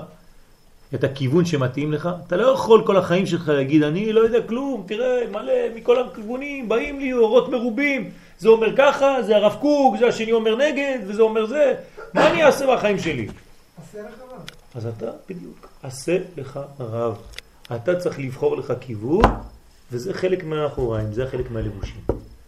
[0.95, 4.85] את הכיוון שמתאים לך, אתה לא יכול כל החיים שלך להגיד, אני לא יודע כלום,
[4.87, 8.11] תראה, מלא מכל הכיוונים, באים לי אורות מרובים,
[8.45, 11.75] זה אומר ככה, זה הרב קוק, זה השני אומר נגד, וזה אומר זה,
[12.15, 13.27] מה אני אעשה בחיים שלי?
[13.79, 14.41] עשה לך רב.
[14.75, 17.17] אז אתה, בדיוק, עשה לך רב.
[17.75, 19.23] אתה צריך לבחור לך כיוון,
[19.93, 22.01] וזה חלק מהאחוריים, זה חלק מהלבושים.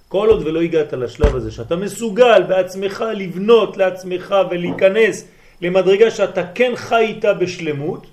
[0.09, 5.25] כל עוד ולא הגעת לשלב הזה, שאתה מסוגל בעצמך לבנות לעצמך ולהיכנס
[5.61, 8.07] למדרגה שאתה כן חי איתה בשלמות,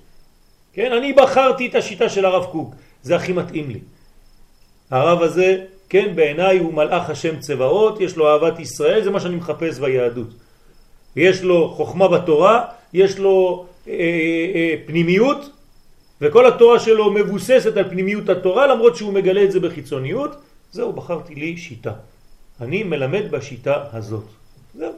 [0.74, 3.80] כן, אני בחרתי את השיטה של הרב קוק, זה הכי מתאים לי.
[4.91, 9.36] הרב הזה, כן, בעיניי הוא מלאך השם צבאות, יש לו אהבת ישראל, זה מה שאני
[9.36, 10.28] מחפש ביהדות.
[11.15, 13.93] יש לו חוכמה בתורה, יש לו אה,
[14.56, 15.50] אה, פנימיות,
[16.22, 20.36] וכל התורה שלו מבוססת על פנימיות התורה, למרות שהוא מגלה את זה בחיצוניות.
[20.72, 21.93] זהו, בחרתי לי שיטה.
[22.62, 24.26] אני מלמד בשיטה הזאת.
[24.76, 24.91] זהו.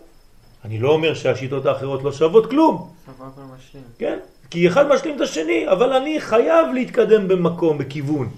[0.66, 3.84] אני לא אומר שהשיטות האחרות לא שוות כלום, הכל משלים.
[3.98, 4.20] כן?
[4.50, 8.30] כי אחד משלים את השני, אבל אני חייב להתקדם במקום, בכיוון.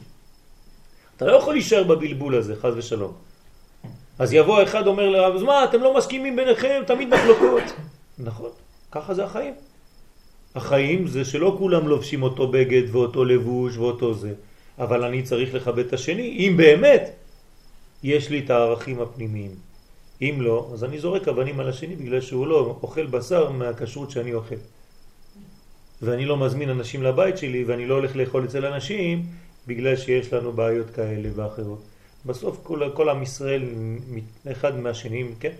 [1.17, 3.13] אתה לא יכול להישאר בבלבול הזה, חז ושלום.
[4.19, 7.63] אז יבוא אחד אומר לרב, אז מה, אתם לא מסכימים ביניכם, תמיד מחלוקות.
[8.19, 8.49] נכון,
[8.91, 9.53] ככה זה החיים.
[10.56, 14.34] החיים זה שלא כולם לובשים אותו בגד ואותו לבוש ואותו זה,
[14.80, 17.12] אבל אני צריך לכבד את השני, אם באמת
[18.03, 19.51] יש לי את הערכים הפנימיים.
[20.21, 24.34] אם לא, אז אני זורק אבנים על השני בגלל שהוא לא אוכל בשר מהכשרות שאני
[24.34, 24.56] אוכל.
[26.01, 29.25] ואני לא מזמין אנשים לבית שלי ואני לא הולך לאכול אצל אנשים
[29.67, 31.82] בגלל שיש לנו בעיות כאלה ואחרות.
[32.25, 33.63] בסוף כל, כל עם ישראל
[34.51, 35.53] אחד מהשני, כן?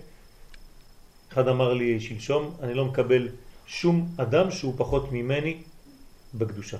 [1.32, 3.28] אחד אמר לי שלשום, אני לא מקבל
[3.66, 5.56] שום אדם שהוא פחות ממני
[6.34, 6.76] בקדושה.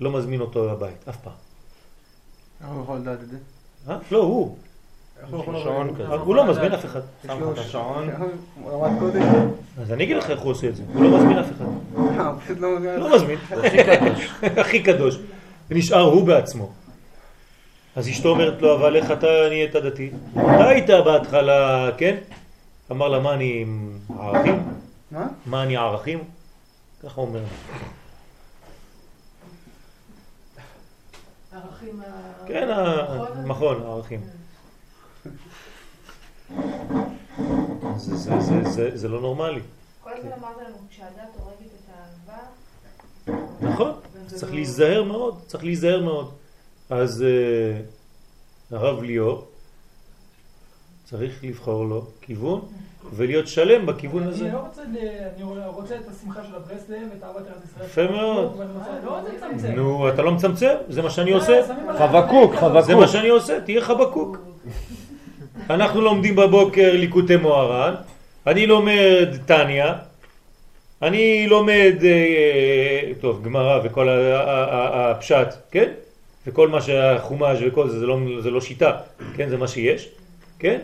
[0.00, 1.32] לא מזמין אותו לבית, אף פעם.
[2.60, 3.36] איך הוא יכול לדעת את זה?
[3.88, 3.98] אה?
[4.10, 4.56] לא, הוא.
[6.24, 7.00] הוא לא מזמין אף אחד.
[7.26, 8.10] שם לך את השעון.
[8.62, 9.22] הוא למד קודם?
[9.78, 10.82] אז אני אגיד לך איך הוא עושה את זה.
[10.94, 11.64] הוא לא מזמין אף אחד.
[11.98, 13.00] אה, לא מבין.
[13.00, 13.38] לא מזמין.
[14.60, 15.18] הכי קדוש.
[15.70, 16.72] ונשאר הוא בעצמו.
[17.96, 20.10] אז אשתו אומרת לו, אבל איך אתה נהיית דתי?
[20.32, 22.16] אתה היית בהתחלה, כן?
[22.90, 24.62] אמר לה, מה אני עם ערכים?
[25.10, 25.26] מה?
[25.46, 26.24] מה אני ערכים?
[27.02, 27.40] ככה הוא אומר.
[31.52, 32.04] ערכים ה...
[32.48, 34.20] כן, המכון, הערכים.
[37.96, 39.60] זה- זה- זה- זה- זה לא נורמלי.
[40.00, 41.88] כל הזמן אמרת לנו, כשהדת הורגת את
[42.28, 42.42] האהבה,
[43.60, 43.92] נכון,
[44.26, 46.30] צריך לא- להיזהר מאוד, צריך להיזהר מאוד.
[46.90, 47.80] אז אה,
[48.78, 49.46] הרב ליאור
[51.04, 52.60] צריך לבחור לו כיוון
[53.12, 54.44] ולהיות שלם בכיוון הזה.
[54.44, 54.82] אני לא רוצה,
[55.36, 57.86] אני רוצה את השמחה של הברסלב, את אהבת ארץ ישראל.
[57.86, 58.52] יפה מאוד.
[58.56, 59.74] רוצה- לא.
[59.76, 60.74] נו, אתה לא מצמצם?
[60.88, 61.60] זה מה שאני אה, עושה.
[61.98, 62.80] חבקוק, חבקוק.
[62.86, 64.36] זה מה שאני עושה, תהיה חבקוק.
[65.70, 67.94] אנחנו לומדים בבוקר ליקוטי מוהר"ן,
[68.46, 69.94] אני לומד טניה,
[71.02, 71.94] אני לומד,
[73.24, 75.92] טוב, גמרא וכל הפשט, כן?
[76.46, 79.00] וכל מה שהחומש וכל זה, זה לא, זה לא שיטה,
[79.36, 79.48] כן?
[79.48, 80.08] זה מה שיש,
[80.58, 80.80] כן?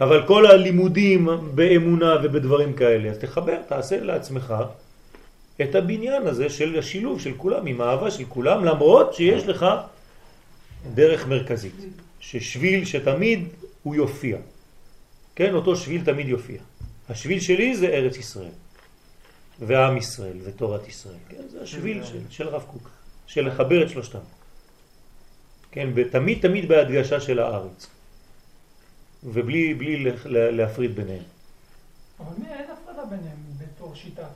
[0.00, 4.54] אבל כל הלימודים באמונה ובדברים כאלה, אז תחבר, תעשה לעצמך
[5.62, 9.66] את הבניין הזה של השילוב של כולם, עם האהבה של כולם, למרות שיש לך
[10.94, 11.76] דרך מרכזית,
[12.20, 13.48] ששביל שתמיד
[13.82, 14.36] הוא יופיע.
[15.36, 16.60] כן, אותו שביל תמיד יופיע.
[17.08, 18.56] השביל שלי זה ארץ ישראל,
[19.66, 21.14] ועם ישראל, ותורת ישראל.
[21.28, 22.90] כן, זה השביל של, של הרב קוק,
[23.26, 24.18] של לחבר את שלושתם.
[25.70, 27.86] כן, ותמיד תמיד בהדגשה של הארץ.
[29.24, 31.22] ובלי בלי להפריד ביניהם.
[32.20, 34.26] אבל מי, אין הפרדה ביניהם בתור שיטה.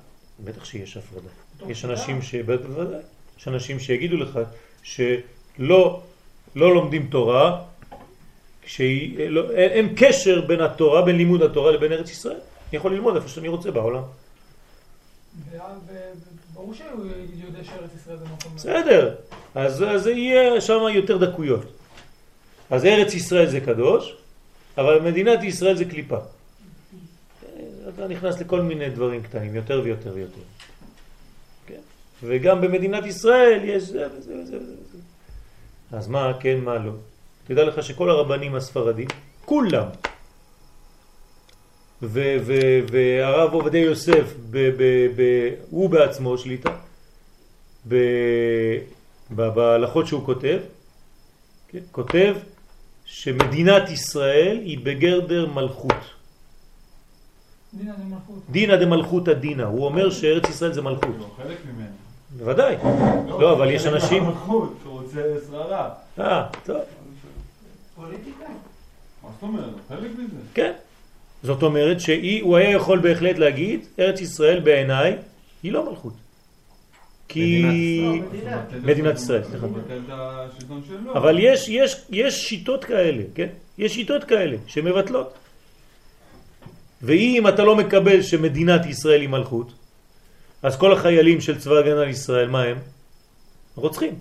[0.44, 1.28] בטח שיש הפרדה.
[1.68, 1.92] יש שיטה.
[1.92, 2.34] אנשים ש...
[2.34, 3.00] בוודאי.
[3.38, 4.38] יש אנשים שיגידו לך
[4.82, 6.02] שלא
[6.56, 7.62] לא לומדים תורה,
[8.62, 12.36] כשהיא, לא, אין, אין קשר בין התורה, בין לימוד התורה לבין ארץ ישראל.
[12.68, 14.02] אני יכול ללמוד איפה שאני רוצה בעולם.
[16.54, 17.06] ברור שהוא
[17.46, 18.52] יודע שארץ ישראל זה מקום...
[18.54, 19.14] בסדר,
[19.54, 21.64] אז זה יהיה שם יותר דקויות.
[22.70, 24.16] אז ארץ ישראל זה קדוש,
[24.78, 26.18] אבל מדינת ישראל זה קליפה.
[27.94, 30.40] אתה נכנס לכל מיני דברים קטנים, יותר ויותר ויותר.
[31.66, 31.80] כן?
[32.22, 34.98] וגם במדינת ישראל יש זה וזה וזה וזה.
[35.92, 36.92] אז מה כן, מה לא?
[37.46, 39.08] תדע לך שכל הרבנים הספרדים,
[39.44, 39.86] כולם,
[42.02, 46.70] והרב עובדיה יוסף, ב- ב- ב- הוא בעצמו שליטה,
[47.88, 48.78] ב-
[49.36, 50.58] ב- בהלכות שהוא כותב,
[51.68, 51.78] כן?
[51.92, 52.36] כותב
[53.04, 55.92] שמדינת ישראל היא בגרדר מלכות.
[57.74, 58.38] דינא דמלכות.
[58.50, 59.62] דינא דמלכותא דינא.
[59.62, 61.14] הוא אומר שארץ ישראל זה מלכות.
[61.18, 61.94] לא, חלק ממנו.
[62.38, 62.76] בוודאי.
[63.28, 64.24] לא, אבל יש אנשים...
[64.24, 65.90] מלכות, שהוא רוצה שררה.
[66.18, 66.76] אה, טוב.
[67.96, 68.44] פוליטיקה.
[69.22, 69.64] מה זאת אומרת?
[69.88, 70.36] חלק מזה.
[70.54, 70.72] כן.
[71.42, 75.16] זאת אומרת שהוא היה יכול בהחלט להגיד, ארץ ישראל בעיניי
[75.62, 76.12] היא לא מלכות.
[77.28, 77.62] כי...
[78.82, 79.66] מדינת ישראל, סליחה.
[80.08, 81.14] השלטון שלו.
[81.14, 83.48] אבל יש, יש, יש שיטות כאלה, כן?
[83.78, 85.34] יש שיטות כאלה שמבטלות.
[87.02, 89.72] ואם אתה לא מקבל שמדינת ישראל היא מלכות,
[90.62, 92.78] אז כל החיילים של צבא הגנה לישראל, מה הם?
[93.74, 94.14] רוצחים.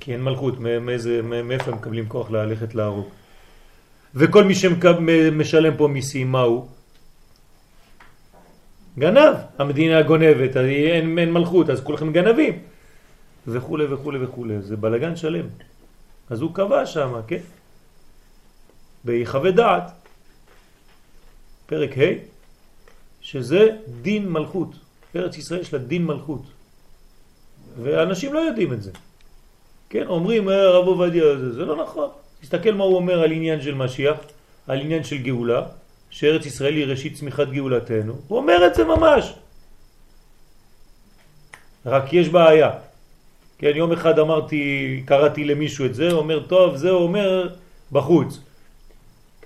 [0.00, 3.08] כי אין מלכות, מאיפה הם מקבלים כוח ללכת להרוג?
[4.14, 6.66] וכל מי שמשלם פה מיסים, מה הוא?
[8.98, 9.34] גנב.
[9.58, 12.58] המדינה גונבת, אין, אין מלכות, אז כולכם גנבים.
[13.46, 14.46] וכו' וכו' וכו'.
[14.60, 15.46] זה בלגן שלם.
[16.30, 17.42] אז הוא קבע שם, כן?
[19.04, 19.90] ביחווה דעת,
[21.66, 22.12] פרק ה',
[23.20, 23.68] שזה
[24.02, 24.70] דין מלכות.
[25.16, 26.42] ארץ ישראל יש לה דין מלכות.
[27.82, 28.90] ואנשים לא יודעים את זה.
[29.90, 32.08] כן, אומרים, "אה, הרב עובדיה, זה, זה לא נכון.
[32.44, 34.16] תסתכל מה הוא אומר על עניין של משיח,
[34.66, 35.62] על עניין של גאולה,
[36.10, 38.14] שארץ ישראל היא ראשית צמיחת גאולתנו.
[38.28, 39.34] הוא אומר את זה ממש.
[41.86, 42.70] רק יש בעיה.
[43.58, 47.54] כן, יום אחד אמרתי, קראתי למישהו את זה, אומר, טוב, זה אומר
[47.92, 48.40] בחוץ.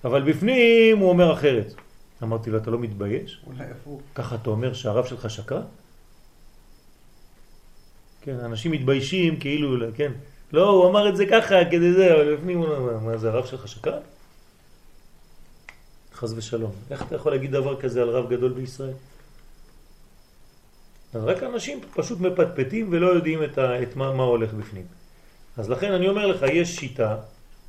[0.05, 1.75] אבל בפנים הוא אומר אחרת.
[2.23, 3.41] אמרתי לו, אתה לא מתבייש?
[3.47, 4.01] אולי הפוך.
[4.15, 5.63] ככה אתה אומר שהרב שלך שקרן?
[8.23, 10.13] כן, אנשים מתביישים כאילו, כן.
[10.53, 13.47] לא, הוא אמר את זה ככה כדי זה, אבל בפנים הוא אומר, מה זה הרב
[13.47, 14.01] שלך שקרן?
[16.15, 16.73] חז ושלום.
[16.91, 18.93] איך אתה יכול להגיד דבר כזה על רב גדול בישראל?
[21.15, 24.85] אז רק אנשים פשוט מפטפטים ולא יודעים את, ה, את מה, מה הולך בפנים.
[25.57, 27.17] אז לכן אני אומר לך, יש שיטה,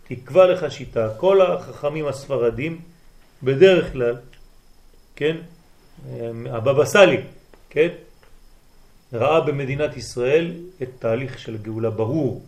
[0.07, 2.81] תקבע לך שיטה, כל החכמים הספרדים
[3.43, 4.15] בדרך כלל,
[5.15, 5.37] כן,
[6.49, 7.21] הבבא סאלי,
[7.69, 7.89] כן,
[9.13, 12.45] ראה במדינת ישראל את תהליך של גאולה ברור.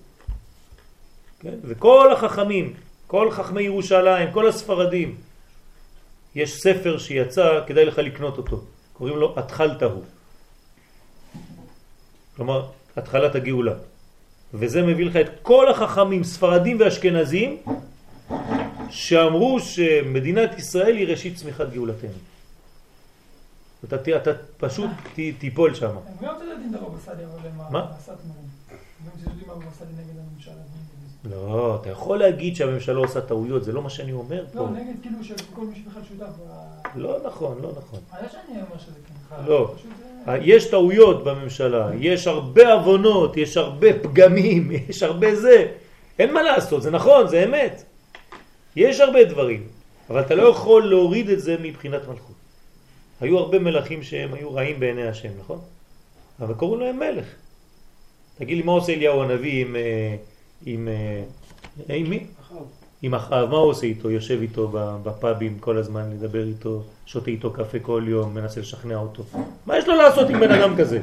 [1.42, 1.54] כן?
[1.64, 2.74] וכל החכמים,
[3.08, 5.16] כל חכמי ירושלים, כל הספרדים,
[6.36, 8.62] יש ספר שיצא, כדאי לך לקנות אותו,
[8.94, 10.04] קוראים לו התחלת הוא.
[12.36, 13.74] כלומר, התחלת הגאולה.
[14.54, 17.58] וזה מביא לך את כל החכמים, ספרדים ואשכנזים,
[18.90, 22.10] שאמרו שמדינת ישראל היא ראשית צמיחת גאולתנו.
[23.84, 24.90] אתה, אתה פשוט
[25.40, 25.88] תיפול שם.
[25.88, 27.88] הם גם קצת יודעים הבבא סאלי, אבל הם מה?
[28.04, 28.14] קצת
[29.28, 30.61] יודעים הבבא סאלי נגד הממשלה.
[31.30, 34.60] לא, אתה יכול להגיד שהממשלה עושה טעויות, זה לא מה שאני אומר פה.
[34.60, 36.34] לא, נגד כאילו שכל מי שבכלל שותף.
[36.96, 38.00] לא נכון, לא נכון.
[38.12, 39.36] היה שאני אומר שזה כן.
[39.36, 39.50] חל.
[39.50, 39.74] לא.
[40.26, 45.68] זה- יש טעויות בממשלה, יש הרבה אבונות, יש הרבה פגמים, יש הרבה זה.
[46.20, 47.84] אין מה לעשות, זה נכון, זה אמת.
[48.76, 49.68] יש הרבה דברים,
[50.10, 52.36] אבל אתה לא יכול להוריד את זה מבחינת מלכות.
[53.22, 55.60] היו הרבה מלכים שהם היו רעים בעיני השם, נכון?
[56.40, 57.26] אבל קוראים להם מלך.
[58.38, 59.76] תגיד לי, מה עושה אליהו הנביא עם...
[60.68, 60.88] אה, עם,
[61.90, 62.26] אה, עם מי?
[63.02, 64.10] עם אחאב, מה הוא עושה איתו?
[64.12, 64.72] יושב איתו
[65.04, 69.24] בפאבים כל הזמן, לדבר איתו, שותה איתו קפה כל יום, מנסה לשכנע אותו.
[69.66, 71.00] מה יש לו לעשות עם בן אדם כזה?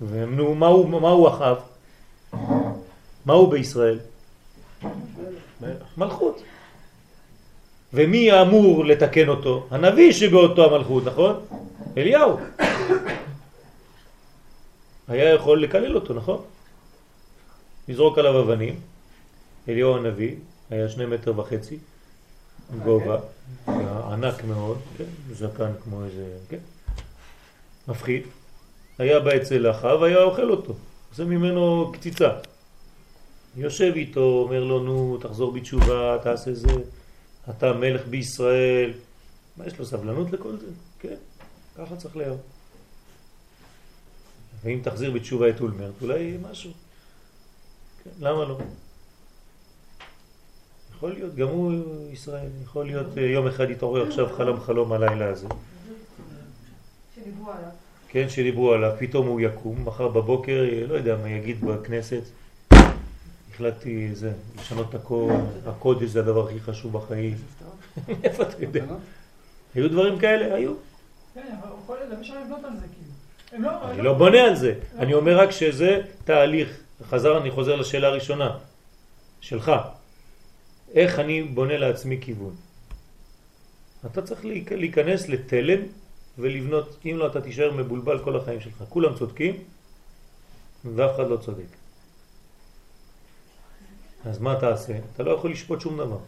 [0.00, 1.56] ונו, מה הוא אחאב?
[3.26, 3.98] מה הוא בישראל?
[5.96, 6.42] מלכות.
[7.94, 9.66] ומי אמור לתקן אותו?
[9.70, 11.40] הנביא שבאותו המלכות, נכון?
[11.96, 12.36] אליהו.
[15.08, 16.42] היה יכול לקלל אותו, נכון?
[17.88, 18.80] לזרוק עליו אבנים.
[19.68, 20.34] אליהו הנביא
[20.70, 21.78] היה שני מטר וחצי
[22.82, 23.18] גובה,
[24.12, 25.04] ענק מאוד, כן?
[25.32, 26.58] זקן כמו איזה, כן?
[27.88, 28.22] מפחיד.
[28.98, 30.74] היה בא אצל אחאב, היה אוכל אותו,
[31.10, 32.30] עושה ממנו קציצה.
[33.56, 36.72] יושב איתו, אומר לו, נו, תחזור בתשובה, תעשה זה,
[37.50, 38.92] אתה מלך בישראל.
[39.56, 40.66] מה, יש לו סבלנות לכל זה?
[41.00, 41.14] כן,
[41.78, 42.40] ככה צריך להיות.
[44.64, 46.70] ואם תחזיר בתשובה את אולמרט, אולי משהו.
[48.20, 48.58] למה לא?
[50.96, 51.72] יכול להיות, גם הוא
[52.12, 55.46] ישראל, יכול להיות אה, יום אחד יתעורר עכשיו חלום חלום הלילה הזה.
[57.14, 57.70] שדיברו עליו.
[58.08, 62.22] כן, שדיברו עליו, פתאום הוא יקום, מחר בבוקר, אה, לא יודע מה יגיד בכנסת,
[63.54, 65.30] החלטתי זה, לשנות את הכל,
[65.66, 67.36] הקודש זה הדבר הכי חשוב בחיים.
[68.24, 68.84] איפה אתה יודע?
[69.74, 70.54] היו דברים כאלה?
[70.54, 70.72] היו.
[71.34, 73.64] כן, אבל הוא יכול אפשר לבנות על זה כאילו.
[73.64, 76.81] לא- אני לא בונה על זה, אני אומר רק שזה תהליך.
[77.04, 78.58] חזר, אני חוזר לשאלה הראשונה,
[79.40, 79.72] שלך.
[80.94, 82.54] איך אני בונה לעצמי כיוון?
[84.06, 85.80] אתה צריך להיכנס לתלם
[86.38, 88.84] ולבנות, אם לא אתה תישאר מבולבל כל החיים שלך.
[88.88, 89.54] כולם צודקים
[90.84, 91.70] ואף אחד לא צודק.
[94.24, 94.92] אז מה אתה עושה?
[95.14, 96.18] אתה לא יכול לשפוט שום דבר.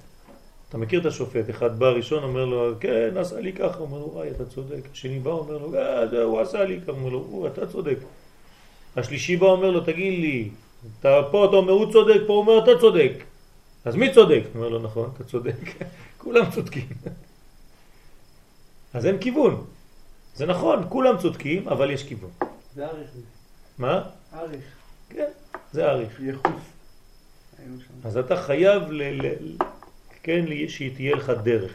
[0.69, 4.11] אתה מכיר את השופט, אחד בא ראשון, אומר לו, כן, עשה לי ככה, אומר לו,
[4.13, 4.81] וואי, אתה צודק.
[4.93, 7.97] השני בא, אומר לו, אה, הוא עשה לי ככה, אומר לו, אתה צודק.
[8.97, 10.51] השלישי בא, אומר לו, תגיד לי,
[11.01, 13.13] אתה, פה אתה אומר, הוא צודק, פה הוא אומר, אתה צודק.
[13.85, 14.43] אז מי צודק?
[14.55, 15.57] אומר לו, נכון, אתה צודק.
[16.23, 16.87] כולם צודקים.
[18.95, 19.65] אז אין כיוון.
[20.35, 22.31] זה נכון, כולם צודקים, אבל יש כיוון.
[22.75, 23.11] זה אריך.
[23.79, 24.03] מה?
[24.35, 24.65] אריך.
[25.11, 25.31] כן,
[25.73, 26.21] זה אריך.
[26.21, 26.63] יחוס.
[28.05, 29.35] אז אתה חייב, ל, ל,
[30.23, 31.73] כן, שתהיה לך דרך.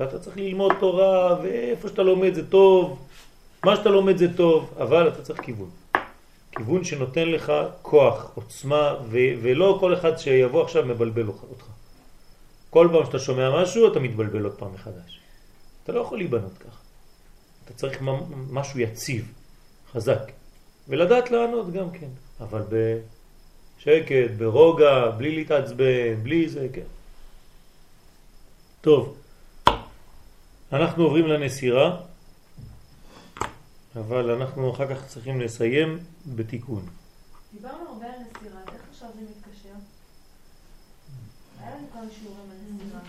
[0.00, 3.06] ואתה צריך ללמוד תורה, ואיפה שאתה לומד זה טוב,
[3.64, 5.70] מה שאתה לומד זה טוב, אבל אתה צריך כיוון.
[6.58, 7.52] כיוון שנותן לך
[7.82, 11.64] כוח, עוצמה, ו- ולא כל אחד שיבוא עכשיו מבלבל אותך.
[12.70, 15.20] כל פעם שאתה שומע משהו, אתה מתבלבל עוד פעם מחדש.
[15.84, 16.78] אתה לא יכול להיבנות ככה.
[17.64, 17.98] אתה צריך
[18.50, 19.32] משהו יציב,
[19.92, 20.32] חזק,
[20.88, 22.08] ולדעת לענות גם כן,
[22.40, 26.88] אבל בשקט, ברוגע, בלי להתעצבן, בלי זה, כן.
[28.80, 29.16] טוב,
[30.72, 32.00] אנחנו עוברים לנסירה.
[34.00, 36.82] אבל אנחנו אחר כך צריכים לסיים בתיקון.
[37.54, 39.74] דיברנו הרבה על נסירה, איך עכשיו זה מתקשר?
[41.60, 43.00] היה לנו כמה שיעורים על נסירה.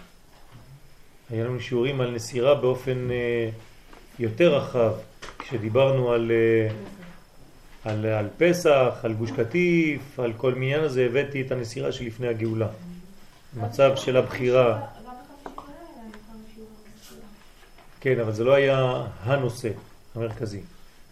[1.30, 3.50] היה לנו שיעורים על נסירה באופן אה,
[4.20, 4.94] יותר רחב,
[5.40, 6.70] כשדיברנו על, אה,
[7.92, 12.68] על, על פסח, על גוש קטיף, על כל מיני הזה, הבאתי את הנסירה שלפני הגאולה.
[13.54, 14.86] מצב של הבחירה.
[18.02, 19.70] כן, אבל זה לא היה הנושא
[20.16, 20.62] המרכזי.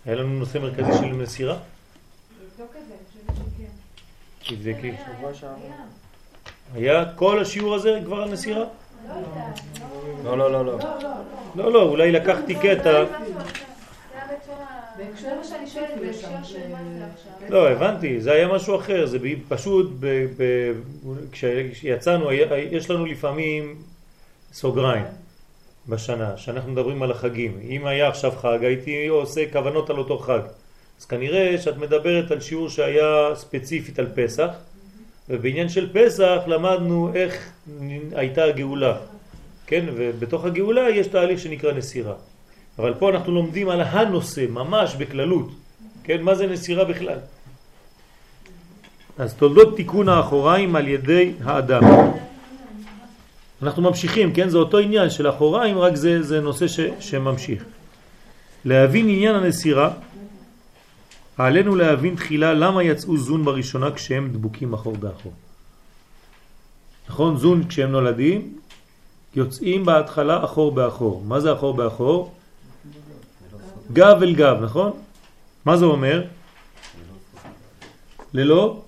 [0.08, 1.58] היה לנו נושא מרכזי של מסירה?
[4.48, 4.92] תבדקי.
[6.74, 8.66] היה כל השיעור הזה כבר על מסירה?
[10.24, 10.80] לא, לא, לא, לא.
[11.56, 13.04] לא, לא, אולי לקחתי קטע.
[17.50, 19.92] לא, הבנתי, זה היה משהו אחר, זה פשוט,
[21.32, 22.32] כשיצאנו,
[22.72, 23.76] יש לנו לפעמים
[24.54, 25.06] סוגריים.
[25.90, 27.60] בשנה, שאנחנו מדברים על החגים.
[27.70, 30.40] אם היה עכשיו חג, הייתי עושה כוונות על אותו חג.
[31.00, 34.50] אז כנראה שאת מדברת על שיעור שהיה ספציפית על פסח,
[35.30, 37.52] ובעניין של פסח למדנו איך
[38.16, 38.98] הייתה הגאולה,
[39.68, 39.86] כן?
[39.96, 42.14] ובתוך הגאולה יש תהליך שנקרא נסירה.
[42.80, 45.50] אבל פה אנחנו לומדים על הנושא, ממש בכללות,
[46.04, 46.22] כן?
[46.22, 47.20] מה זה נסירה בכלל?
[49.18, 51.84] אז תולדות תיקון האחוריים על ידי האדם.
[53.64, 54.50] אנחנו ממשיכים, כן?
[54.50, 57.64] זה אותו עניין של אחוריים, רק זה, זה נושא ש, שממשיך.
[58.66, 59.92] להבין עניין הנסירה,
[61.38, 65.34] עלינו להבין תחילה למה יצאו זון בראשונה כשהם דבוקים אחור באחור.
[67.10, 67.38] נכון?
[67.38, 68.58] זון כשהם נולדים,
[69.36, 71.24] יוצאים בהתחלה אחור באחור.
[71.26, 72.34] מה זה אחור באחור?
[73.94, 74.92] גב אל גב, נכון?
[75.66, 76.24] מה זה אומר?
[78.34, 78.82] ללא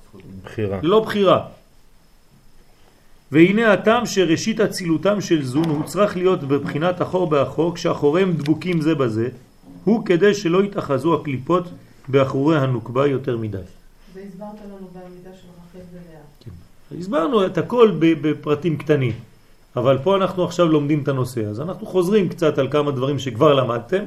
[0.43, 0.79] בחירה.
[0.83, 1.47] ללא בחירה.
[3.31, 8.95] והנה הטעם שראשית אצילותם של זון הוא צריך להיות בבחינת אחור באחור כשאחוריהם דבוקים זה
[8.95, 9.29] בזה
[9.83, 11.63] הוא כדי שלא יתאחזו הקליפות
[12.07, 13.57] באחורי הנוקבה יותר מדי.
[14.13, 16.21] והסברת לנו בעמידה של רחל ולאה.
[16.39, 16.51] כן.
[16.99, 19.13] הסברנו את הכל בפרטים קטנים,
[19.75, 23.53] אבל פה אנחנו עכשיו לומדים את הנושא, אז אנחנו חוזרים קצת על כמה דברים שכבר
[23.53, 24.03] למדתם,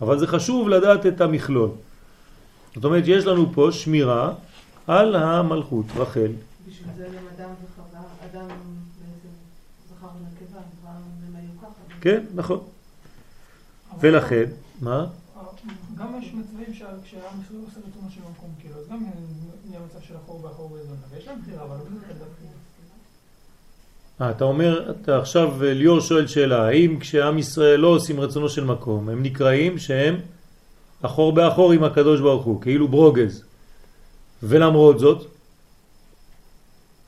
[0.00, 1.70] אבל זה חשוב לדעת את המכלול.
[2.74, 4.32] זאת אומרת, יש לנו פה שמירה
[4.86, 6.32] על המלכות, רחל.
[6.68, 9.34] בשביל זה גם אדם וחווה, אדם בעצם
[9.88, 10.60] זכר ונקבה,
[11.26, 11.97] הם היו ככה.
[12.08, 12.60] כן, נכון.
[14.00, 14.44] ולכן,
[14.80, 15.06] מה?
[15.98, 19.04] גם יש מצבים כשעם ישראל עושה רצונו של מקום, כאילו, אז גם
[19.68, 22.24] נהיה מצב של אחור ואחור וזונה, ויש להם בחירה, אבל לא בזה
[24.20, 28.64] אה, אתה אומר, אתה עכשיו, ליאור שואל שאלה, האם כשעם ישראל לא עושים רצונו של
[28.64, 30.20] מקום, הם נקראים שהם
[31.02, 33.44] אחור באחור עם הקדוש ברוך הוא, כאילו ברוגז.
[34.42, 35.26] ולמרות זאת,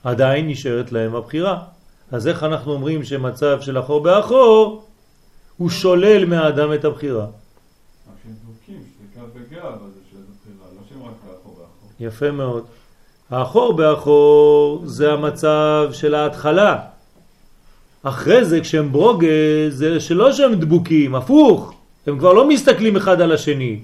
[0.05, 1.64] עדיין נשארת להם הבחירה.
[2.12, 4.89] אז איך אנחנו אומרים שמצב של אחור באחור
[5.61, 7.26] הוא שולל מהאדם את הבחירה?
[12.00, 12.64] יפה מאוד.
[13.30, 16.80] האחור באחור זה המצב של ההתחלה.
[18.02, 19.28] אחרי זה כשהם ברוגז
[19.70, 21.74] זה שלא שהם דבוקים, הפוך.
[22.06, 23.80] הם כבר לא מסתכלים אחד על השני.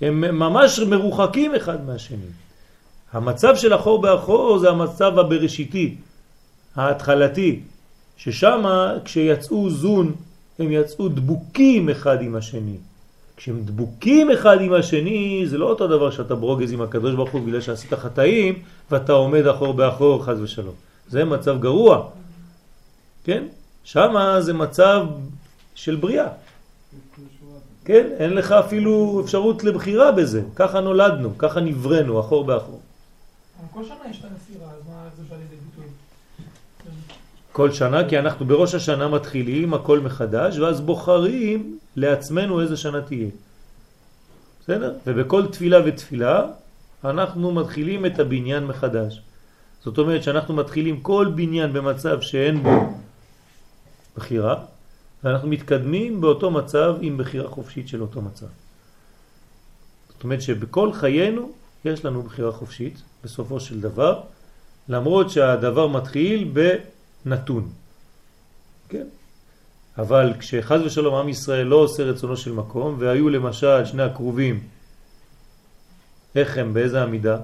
[0.00, 2.32] הם ממש מרוחקים אחד מהשני.
[3.12, 5.96] המצב של אחור באחור זה המצב הבראשיתי,
[6.76, 7.60] ההתחלתי,
[8.22, 8.64] ששם
[9.04, 10.12] כשיצאו זון
[10.58, 12.76] הם יצאו דבוקים אחד עם השני.
[13.36, 17.40] כשהם דבוקים אחד עם השני זה לא אותו דבר שאתה ברוגז עם הקדוש ברוך הוא
[17.40, 20.74] בגלל שעשית חטאים ואתה עומד אחור באחור חז ושלום.
[21.08, 22.08] זה מצב גרוע.
[23.24, 23.44] כן?
[23.84, 25.06] שם זה מצב
[25.74, 26.28] של בריאה.
[27.84, 28.06] כן?
[28.18, 30.42] אין לך אפילו אפשרות לבחירה בזה.
[30.56, 32.80] ככה נולדנו, ככה נברנו, אחור באחור.
[33.72, 35.90] כל שנה יש את הנסירה, אז מה זה בא לידי ביטוי?
[37.60, 43.28] כל שנה, כי אנחנו בראש השנה מתחילים הכל מחדש, ואז בוחרים לעצמנו איזה שנה תהיה.
[44.62, 44.94] בסדר?
[45.06, 46.46] ובכל תפילה ותפילה
[47.04, 49.20] אנחנו מתחילים את הבניין מחדש.
[49.84, 52.94] זאת אומרת שאנחנו מתחילים כל בניין במצב שאין בו
[54.16, 54.54] בחירה,
[55.24, 58.46] ואנחנו מתקדמים באותו מצב עם בחירה חופשית של אותו מצב.
[60.08, 61.52] זאת אומרת שבכל חיינו
[61.84, 64.20] יש לנו בחירה חופשית בסופו של דבר,
[64.88, 66.50] למרות שהדבר מתחיל
[67.24, 67.68] בנתון.
[68.88, 69.06] כן?
[69.98, 74.68] אבל כשחז ושלום עם ישראל לא עושה רצונו של מקום, והיו למשל שני הקרובים,
[76.34, 77.38] איך הם, באיזה עמידה?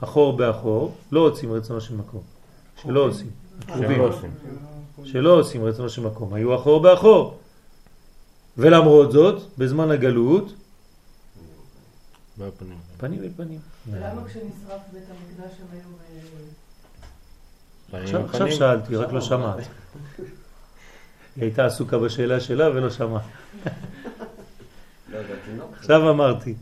[0.00, 2.22] אחור באחור, לא עושים רצונו של מקום.
[2.82, 3.30] שלא עושים.
[3.62, 4.30] הקרובים.
[5.04, 7.38] שלא עושים רצונו של מקום, היו אחור באחור.
[8.58, 10.52] ולמרות זאת, בזמן הגלות.
[12.96, 13.60] פנים אל פנים.
[13.90, 15.82] ולמה כשנשרף בית המקדש הם היו...
[17.92, 19.56] עכשיו שאלתי, רק לא שמעת.
[21.36, 23.20] היא הייתה עסוקה בשאלה שלה ולא שמעה.
[25.78, 26.54] עכשיו אמרתי.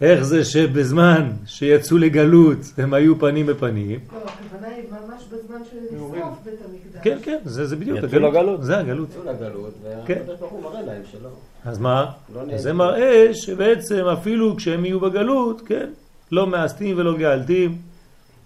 [0.00, 4.00] איך זה שבזמן שיצאו לגלות הם היו פנים בפנים?
[4.12, 7.00] לא, הכוונה היא ממש בזמן שנשרף בית המקדש.
[7.02, 8.64] כן, כן, זה בדיוק יצאו לגלות.
[8.64, 9.08] זה הגלות.
[9.10, 9.74] יצאו לגלות,
[10.06, 10.14] כן.
[10.18, 11.28] והקדוש ברוך הוא מראה להם שלא.
[11.64, 12.10] אז מה?
[12.34, 15.90] לא זה מראה שבעצם אפילו כשהם יהיו בגלות, כן,
[16.32, 17.78] לא מאסתים ולא גאלתים,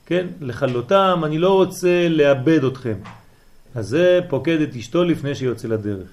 [0.07, 2.94] כן, לחלותם, אני לא רוצה לאבד אתכם.
[3.74, 6.09] אז זה פוקד את אשתו לפני שיוצא לדרך.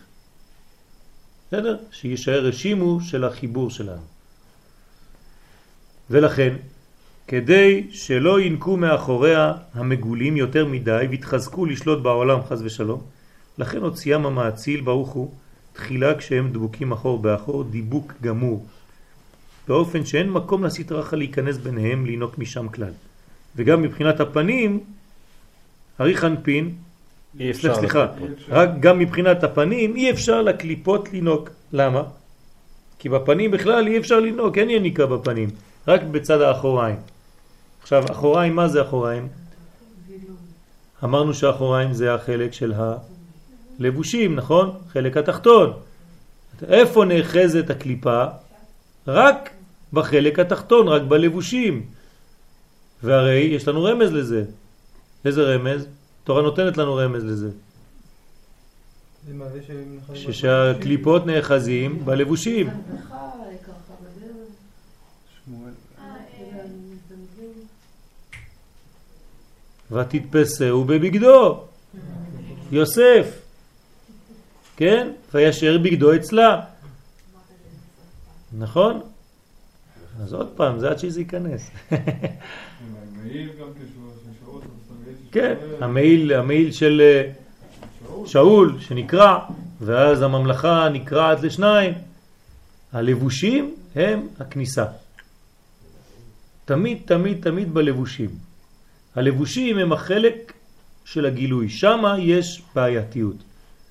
[1.47, 1.77] בסדר?
[1.91, 4.01] שישאר רשימו של החיבור שלנו.
[6.09, 6.55] ולכן,
[7.27, 13.01] כדי שלא ינקו מאחוריה המגולים יותר מדי והתחזקו לשלוט בעולם חז ושלום,
[13.57, 15.31] לכן הוציאם המאציל ברוך הוא
[15.73, 18.65] תחילה כשהם דבוקים אחור באחור דיבוק גמור,
[19.67, 22.91] באופן שאין מקום לסטרחה להיכנס ביניהם לינוק משם כלל.
[23.55, 24.79] וגם מבחינת הפנים,
[26.01, 26.71] אריך אנפין,
[27.51, 28.07] סליחה, סליחה,
[28.49, 31.49] רק גם מבחינת הפנים אי אפשר לקליפות לינוק.
[31.73, 32.03] למה?
[32.99, 35.49] כי בפנים בכלל אי אפשר לינוק, אין יניקה בפנים.
[35.87, 36.95] רק בצד האחוריים.
[37.81, 39.27] עכשיו, אחוריים, מה זה אחוריים?
[41.03, 42.73] אמרנו שאחוריים זה החלק של
[43.79, 44.77] הלבושים, נכון?
[44.93, 45.73] חלק התחתון.
[46.67, 48.25] איפה נאחזת הקליפה?
[49.07, 49.49] רק
[49.93, 51.85] בחלק התחתון, רק בלבושים.
[53.03, 54.43] והרי יש לנו רמז לזה.
[55.25, 55.85] איזה רמז?
[56.23, 57.49] תורה נותנת לנו רמז לזה.
[60.13, 62.69] ששהקליפות נאחזים בלבושים.
[69.91, 71.63] ותתפסהו בבגדו.
[72.71, 73.41] יוסף,
[74.77, 75.11] כן?
[75.33, 76.61] וישר בגדו אצלה.
[78.57, 79.01] נכון?
[80.23, 81.71] אז עוד פעם, זה עד שזה ייכנס.
[83.29, 84.61] כשהוא
[85.31, 87.31] כן, המעיל, המעיל של אה,
[88.25, 89.45] שאול שנקרע,
[89.81, 91.93] ואז הממלכה נקרעת לשניים.
[92.93, 94.85] הלבושים הם הכניסה.
[96.65, 98.29] תמיד, תמיד, תמיד בלבושים.
[99.15, 100.53] הלבושים הם החלק
[101.05, 103.35] של הגילוי, שם יש בעייתיות.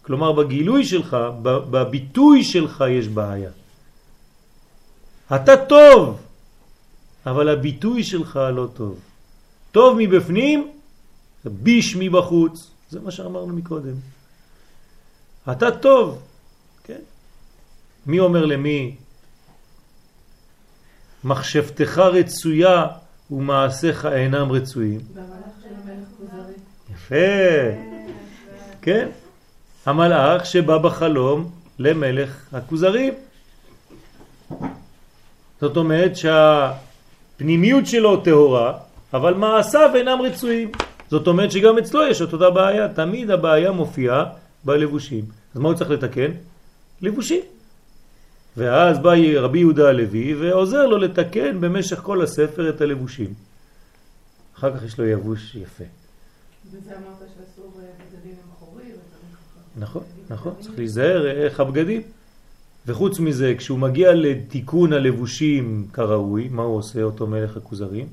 [0.03, 3.51] כלומר, בגילוי שלך, בביטוי שלך יש בעיה.
[5.35, 6.21] אתה טוב,
[7.27, 8.99] אבל הביטוי שלך לא טוב.
[9.73, 10.71] טוב מבפנים,
[11.45, 12.71] ביש מבחוץ.
[12.91, 13.95] זה מה שאמרנו מקודם.
[15.53, 16.23] אתה טוב,
[16.85, 17.01] כן?
[18.07, 18.97] מי אומר למי?
[21.25, 22.87] מחשבתך רצויה
[23.31, 25.01] ומעשיך אינם רצויים.
[26.95, 27.15] יפה,
[28.83, 29.09] כן?
[29.87, 33.15] המלאך שבא בחלום למלך הכוזרים.
[35.61, 38.79] זאת אומרת שהפנימיות שלו טהורה,
[39.13, 40.71] אבל מעשיו אינם רצויים.
[41.11, 44.25] זאת אומרת שגם אצלו יש את אותה בעיה, תמיד הבעיה מופיעה
[44.65, 45.25] בלבושים.
[45.55, 46.31] אז מה הוא צריך לתקן?
[47.03, 47.41] לבושים.
[48.57, 53.35] ואז בא רבי יהודה הלוי ועוזר לו לתקן במשך כל הספר את הלבושים.
[54.59, 55.85] אחר כך יש לו יבוש יפה.
[56.71, 58.95] וזה אמרת שאסור אה, בגדים עם חורים.
[59.77, 62.03] נכון, נכון, צריך להיזהר איך הבגדים.
[62.87, 68.07] וחוץ מזה, כשהוא מגיע לתיקון הלבושים כראוי, מה הוא עושה אותו מלך הכוזרים?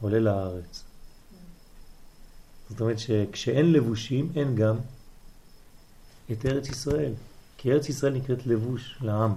[0.00, 0.84] עולה לארץ.
[2.70, 4.76] זאת אומרת שכשאין לבושים אין גם
[6.32, 7.12] את ארץ ישראל.
[7.58, 9.32] כי ארץ ישראל נקראת לבוש לעם.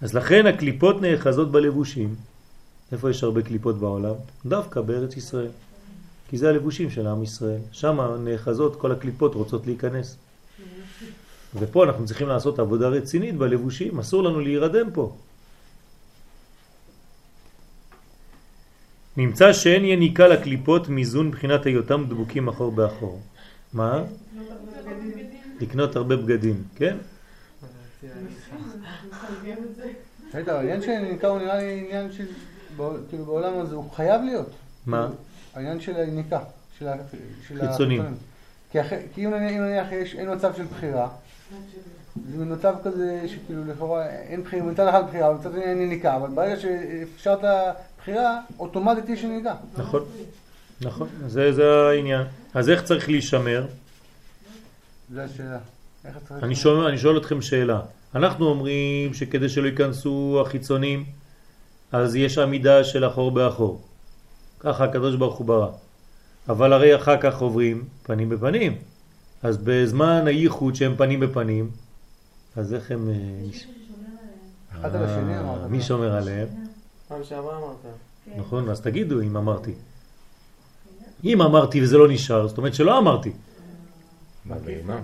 [0.00, 2.14] אז לכן הקליפות נאחזות בלבושים.
[2.92, 4.14] איפה יש הרבה קליפות בעולם?
[4.46, 5.50] דווקא בארץ ישראל.
[6.28, 7.60] כי זה הלבושים של עם ישראל.
[7.72, 10.16] שם נאחזות כל הקליפות רוצות להיכנס.
[11.54, 15.16] ופה אנחנו צריכים לעשות עבודה רצינית בלבושים, אסור לנו להירדם פה.
[19.16, 23.20] נמצא שאין יניקה לקליפות מיזון מבחינת היותם דבוקים אחור באחור.
[23.72, 24.02] מה?
[25.60, 26.96] לקנות הרבה בגדים, כן?
[30.46, 32.24] העניין של יניקה הוא נראה לי עניין של,
[33.08, 34.50] כאילו בעולם הזה, הוא חייב להיות.
[34.86, 35.08] מה?
[35.54, 36.38] העניין של היניקה.
[37.46, 38.02] חיצונים.
[38.70, 38.78] כי
[39.26, 41.08] אם נניח אין מצב של בחירה,
[42.36, 46.28] זה מצב כזה שכאילו לכאורה אין בחירה, מצד אחד בחירה, ומצד שני אין יניקה, אבל
[46.28, 47.44] ברגע שאפשרת
[48.06, 49.54] בחירה, אוטומטית יש יניקה.
[49.76, 50.04] נכון,
[50.80, 52.26] נכון, זה, זה העניין.
[52.54, 53.66] אז איך צריך להישמר?
[55.12, 55.58] זה השאלה.
[56.42, 57.80] אני שואל, אני שואל אתכם שאלה.
[58.14, 61.04] אנחנו אומרים שכדי שלא ייכנסו החיצונים,
[61.92, 63.82] אז יש עמידה של אחור באחור.
[64.60, 65.70] ככה הקדוש ברוך הוא ברא.
[66.48, 68.78] אבל הרי אחר כך עוברים פנים בפנים.
[69.42, 71.70] אז בזמן הייחוד שהם פנים בפנים,
[72.56, 73.08] אז איך הם...
[73.08, 73.14] אה.
[75.68, 76.65] מי שומר עליהם?
[77.08, 77.94] פעם שעברה אמרת.
[78.36, 79.72] נכון, אז תגידו אם אמרתי.
[81.24, 83.32] אם אמרתי וזה לא נשאר, זאת אומרת שלא אמרתי.
[84.44, 84.96] בא ואימא.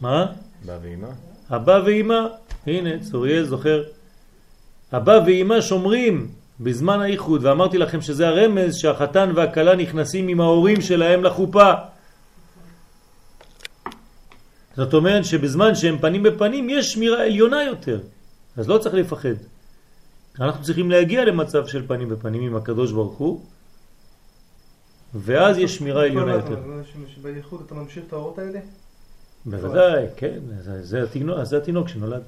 [0.00, 0.26] מה?
[0.64, 1.08] בא ואימא.
[1.50, 2.20] הבא ואימא,
[2.66, 3.82] הנה צוריאל זוכר.
[4.92, 6.30] הבא ואימא שומרים
[6.60, 11.72] בזמן האיחוד, ואמרתי לכם שזה הרמז שהחתן והכלה נכנסים עם ההורים שלהם לחופה.
[14.76, 18.00] זאת אומרת שבזמן שהם פנים בפנים יש שמירה עליונה יותר,
[18.56, 19.34] אז לא צריך לפחד.
[20.40, 23.40] אנחנו צריכים להגיע למצב של פנים בפנים עם הקדוש ברוך הוא,
[25.14, 26.62] ואז יש שמירה עליונה יותר.
[27.22, 28.60] בייחוד אתה ממשיך את האורות האלה?
[29.46, 30.38] בוודאי, כן,
[30.82, 32.22] זה התינוק, זה התינוק שנולד.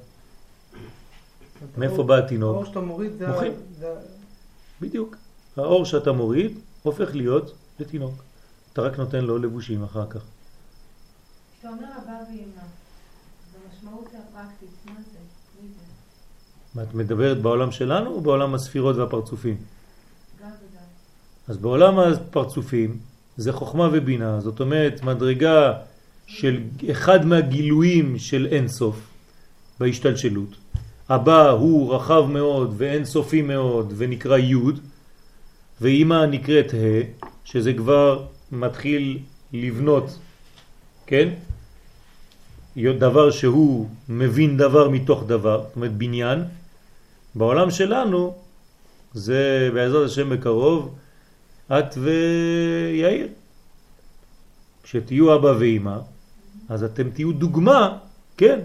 [1.78, 2.54] מאיפה בא התינוק?
[2.54, 3.28] האור שאתה מוריד זה...
[3.28, 3.52] מוחים.
[4.80, 5.16] בדיוק.
[5.56, 8.14] האור שאתה מוריד הופך להיות לתינוק.
[8.72, 10.20] אתה רק נותן לו לבושים אחר כך.
[11.52, 12.62] כשאתה אומר אבא ואמא,
[13.54, 15.17] במשמעות הפרקטית, מה זה?
[16.82, 19.56] את מדברת בעולם שלנו או בעולם הספירות והפרצופים?
[20.42, 20.82] גם וגם.
[21.48, 22.96] אז בעולם הפרצופים
[23.36, 25.72] זה חוכמה ובינה, זאת אומרת מדרגה
[26.26, 26.60] של
[26.90, 29.00] אחד מהגילויים של אין סוף
[29.80, 30.56] בהשתלשלות.
[31.08, 34.54] הבא הוא רחב מאוד ואין סופי מאוד ונקרא י'
[35.80, 39.18] ואימא נקראת ה' שזה כבר מתחיל
[39.52, 40.18] לבנות,
[41.06, 41.28] כן?
[42.98, 46.44] דבר שהוא מבין דבר מתוך דבר, זאת אומרת בניין.
[47.34, 48.34] בעולם שלנו
[49.14, 50.94] זה בעזרת השם בקרוב
[51.66, 53.28] את ויאיר.
[54.82, 55.98] כשתהיו אבא ואימא,
[56.68, 57.98] אז אתם תהיו דוגמה,
[58.36, 58.60] כן,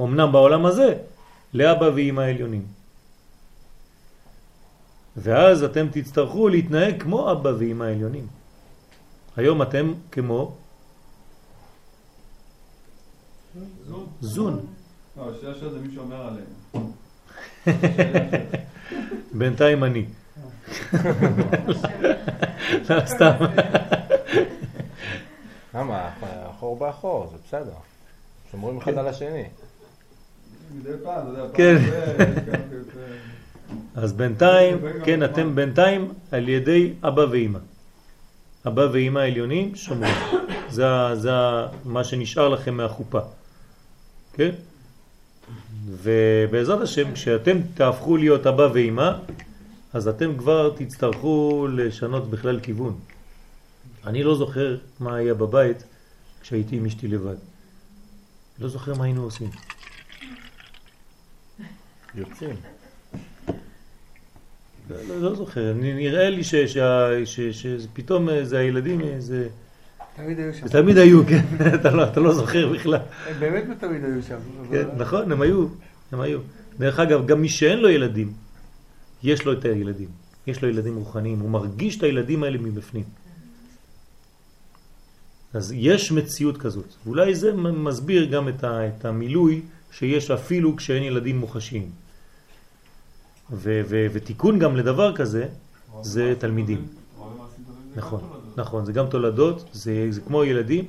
[0.00, 0.94] אמנם בעולם הזה,
[1.54, 2.66] לאבא ואימא העליונים.
[5.16, 8.26] ואז אתם תצטרכו להתנהג כמו אבא ואימא העליונים.
[9.36, 10.56] היום אתם כמו
[13.86, 14.06] זון.
[14.20, 14.66] זון.
[15.16, 16.92] לא, השאלה שזה מי שאומר עליהם.
[19.38, 20.04] בינתיים אני.
[22.90, 23.34] לא, סתם.
[25.74, 26.10] למה?
[26.50, 27.74] אחור באחור, זה בסדר.
[28.50, 29.44] שומרים אחד על השני.
[30.74, 31.76] מדי פעם, אתה יודע, כן.
[33.94, 37.58] אז בינתיים, כן, אתם בינתיים על ידי אבא ואימא.
[38.66, 40.14] אבא ואימא העליונים שומרים.
[40.70, 40.84] זה,
[41.84, 43.20] מה שנשאר לכם מהחופה.
[44.32, 44.50] כן?
[45.86, 49.10] ובעזרת השם, כשאתם תהפכו להיות אבא ואימא,
[49.92, 52.98] אז אתם כבר תצטרכו לשנות בכלל כיוון.
[54.06, 55.84] אני לא זוכר מה היה בבית
[56.40, 57.36] כשהייתי עם אשתי לבד.
[58.58, 59.50] לא זוכר מה היינו עושים.
[62.14, 62.56] יוצאים.
[64.90, 66.44] לא, לא, לא זוכר, נראה לי
[67.52, 69.48] שפתאום אה, זה הילדים, אה, זה...
[70.16, 70.68] תמיד היו שם.
[70.68, 71.44] תמיד היו, כן,
[71.80, 73.00] אתה לא, אתה לא זוכר בכלל.
[73.26, 74.36] הם באמת לא תמיד היו שם.
[74.70, 75.66] כן, אבל- נכון, הם היו,
[76.12, 76.38] הם היו.
[76.78, 78.32] דרך אגב, גם מי שאין לו ילדים,
[79.22, 80.08] יש לו את הילדים.
[80.46, 83.04] יש לו ילדים רוחניים, הוא מרגיש את הילדים האלה מבפנים.
[85.54, 86.94] אז יש מציאות כזאת.
[87.06, 89.62] ואולי זה מסביר גם את, ה, את המילוי
[89.92, 91.90] שיש אפילו כשאין ילדים מוחשיים.
[93.52, 95.46] ו, ו, ותיקון גם לדבר כזה,
[96.02, 96.86] זה תלמידים.
[97.96, 98.20] נכון,
[98.54, 98.68] תולדות.
[98.68, 100.84] נכון, זה גם תולדות, זה, זה כמו ילדים,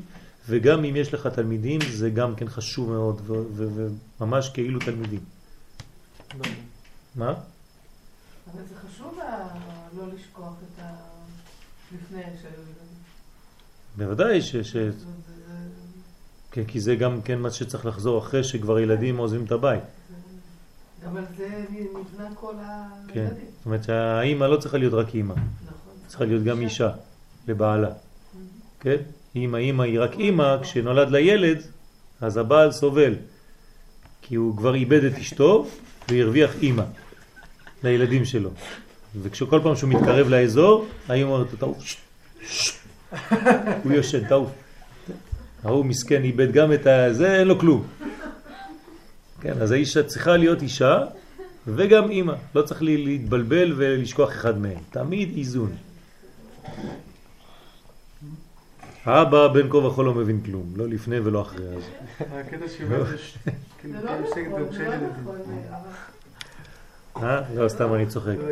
[0.50, 3.22] וגם אם יש לך תלמידים, זה גם כן חשוב מאוד,
[4.20, 5.20] וממש כאילו תלמידים.
[7.16, 7.34] מה?
[8.54, 9.20] אבל זה חשוב
[9.98, 10.96] לא לשכוח את ה...
[11.94, 12.96] לפני שהיו ילדים.
[13.98, 14.56] בוודאי ש...
[14.56, 14.76] ש...
[16.52, 19.84] כן, כי זה גם כן מה שצריך לחזור אחרי שכבר ילדים עוזבים את הבית.
[21.06, 22.54] על זה נבנה כל
[23.08, 23.20] כן.
[23.20, 23.46] הילדים.
[23.58, 25.94] זאת אומרת שהאימא לא צריכה להיות רק אימא, נכון.
[26.08, 26.92] צריכה להיות גם אישה
[27.48, 27.90] לבעלה.
[28.80, 28.98] כן?
[29.36, 31.62] אם האימא היא רק אימא, כשנולד לה ילד,
[32.22, 33.14] אז הבעל סובל.
[34.22, 35.68] כי הוא כבר איבד את אשתו
[36.10, 36.84] והרוויח אימא
[37.84, 38.50] לילדים שלו.
[39.22, 41.84] וכשכל פעם שהוא מתקרב לאזור, האימא אומרת לו, תעוף.
[41.84, 41.98] שט,
[42.42, 42.86] שט."
[43.84, 44.50] הוא יושן, תעוף.
[45.64, 46.88] ההוא מסכן איבד גם את.
[47.12, 47.88] זה, אין לו כלום.
[49.42, 51.00] כן, אז האישה צריכה להיות אישה
[51.68, 52.34] וגם אימא.
[52.56, 54.78] לא צריך להתבלבל ולשכוח אחד מהם.
[54.92, 55.76] תמיד איזון.
[59.06, 61.66] האבא בין כה וכה לא מבין כלום, לא לפני ולא אחרי.
[61.76, 61.84] אז
[62.20, 63.38] הקטע שבאמת יש
[63.82, 65.54] כאילו זה לא שקט נכון, לא.
[67.14, 67.24] נכון.
[67.24, 67.42] אה?
[67.56, 68.36] לא, סתם אני צוחק.
[68.38, 68.48] לא.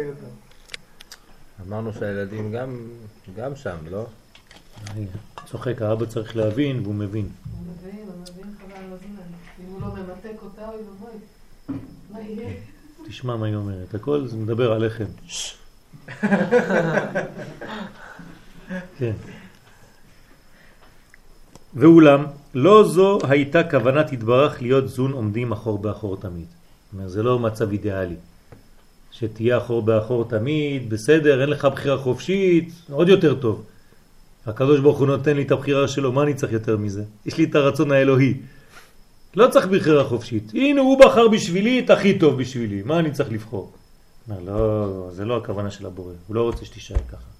[1.67, 2.87] אמרנו שהילדים גם,
[3.35, 4.05] גם שם, לא?
[4.91, 5.05] אני
[5.45, 7.29] צוחק, האבא צריך להבין והוא מבין.
[7.51, 9.29] הוא מבין, הוא מבין חבל על הזמן.
[9.59, 11.13] אם הוא לא ממתק אותה, אוי ואבוי.
[12.11, 12.53] מה יהיה?
[13.07, 15.05] תשמע מה היא אומרת, הכל זה מדבר עליכם.
[18.97, 19.13] כן.
[21.75, 26.45] ואולם, לא זו הייתה כוונת התברך להיות זון עומדים אחור באחור תמיד.
[26.45, 28.15] זאת אומרת, זה לא מצב אידיאלי.
[29.11, 33.63] שתהיה אחור באחור תמיד, בסדר, אין לך בחירה חופשית, עוד יותר טוב.
[34.45, 37.03] הקדוש ברוך הוא נותן לי את הבחירה שלו, מה אני צריך יותר מזה?
[37.25, 38.33] יש לי את הרצון האלוהי.
[39.35, 40.51] לא צריך בחירה חופשית.
[40.53, 43.71] הנה הוא בחר בשבילי את הכי טוב בשבילי, מה אני צריך לבחור?
[44.29, 47.32] אומר, לא, זה לא הכוונה של הבורא, הוא לא רוצה שתישאר ככה.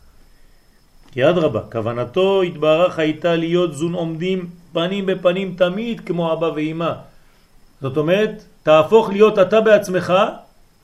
[1.14, 6.92] כי אדרבה, כוונתו התברך הייתה להיות זון עומדים פנים בפנים תמיד כמו אבא ואימא.
[7.82, 10.14] זאת אומרת, תהפוך להיות אתה בעצמך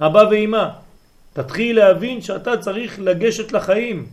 [0.01, 0.65] אבא ואימא.
[1.33, 4.07] תתחיל להבין שאתה צריך לגשת לחיים.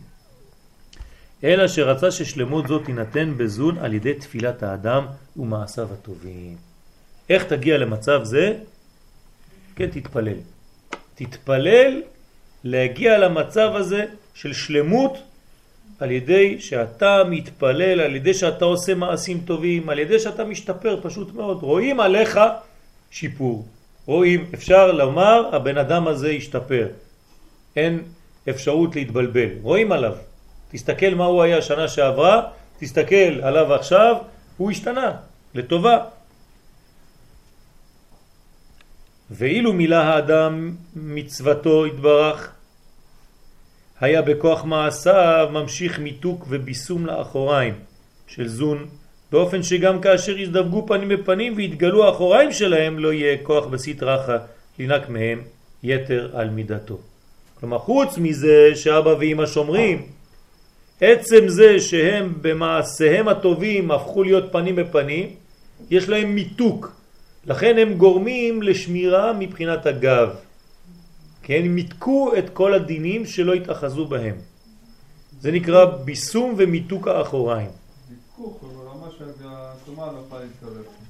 [1.43, 5.05] אלא שרצה ששלמות זאת תינתן בזון על ידי תפילת האדם
[5.37, 6.55] ומעשיו הטובים.
[7.29, 8.53] איך תגיע למצב זה?
[9.75, 10.37] כן, תתפלל.
[11.15, 12.01] תתפלל
[12.63, 15.17] להגיע למצב הזה של שלמות
[15.99, 21.33] על ידי שאתה מתפלל, על ידי שאתה עושה מעשים טובים, על ידי שאתה משתפר פשוט
[21.33, 21.63] מאוד.
[21.63, 22.39] רואים עליך
[23.11, 23.65] שיפור.
[24.05, 26.87] רואים, אפשר לומר, הבן אדם הזה השתפר.
[27.75, 28.01] אין
[28.49, 29.49] אפשרות להתבלבל.
[29.61, 30.15] רואים עליו.
[30.71, 32.41] תסתכל מה הוא היה שנה שעברה,
[32.79, 34.15] תסתכל עליו עכשיו,
[34.57, 35.11] הוא השתנה,
[35.55, 35.97] לטובה.
[39.31, 42.51] ואילו מילא האדם מצוותו התברך,
[44.01, 47.73] היה בכוח מעשיו ממשיך מיתוק וביסום לאחוריים
[48.27, 48.85] של זון,
[49.31, 54.37] באופן שגם כאשר יזדווגו פנים בפנים והתגלו האחוריים שלהם, לא יהיה כוח בסטרחה
[54.79, 55.41] לנק מהם
[55.83, 56.97] יתר על מידתו.
[57.59, 60.05] כלומר, חוץ מזה שאבא ואמא שומרים,
[61.01, 65.29] עצם זה שהם במעשיהם הטובים הפכו להיות פנים בפנים,
[65.89, 66.91] יש להם מיתוק.
[67.45, 70.29] לכן הם גורמים לשמירה מבחינת הגב.
[71.47, 74.35] כן, מיתקו את כל הדינים שלא התאחזו בהם.
[75.39, 77.69] זה נקרא ביסום ומיתוק האחוריים.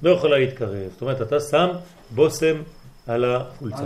[0.02, 0.88] לא יכולה להתקרב.
[0.92, 1.68] זאת אומרת, אתה שם
[2.14, 2.62] בושם
[3.06, 3.82] על החולצה.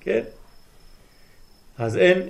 [0.00, 0.22] כן?
[1.78, 2.22] אז אין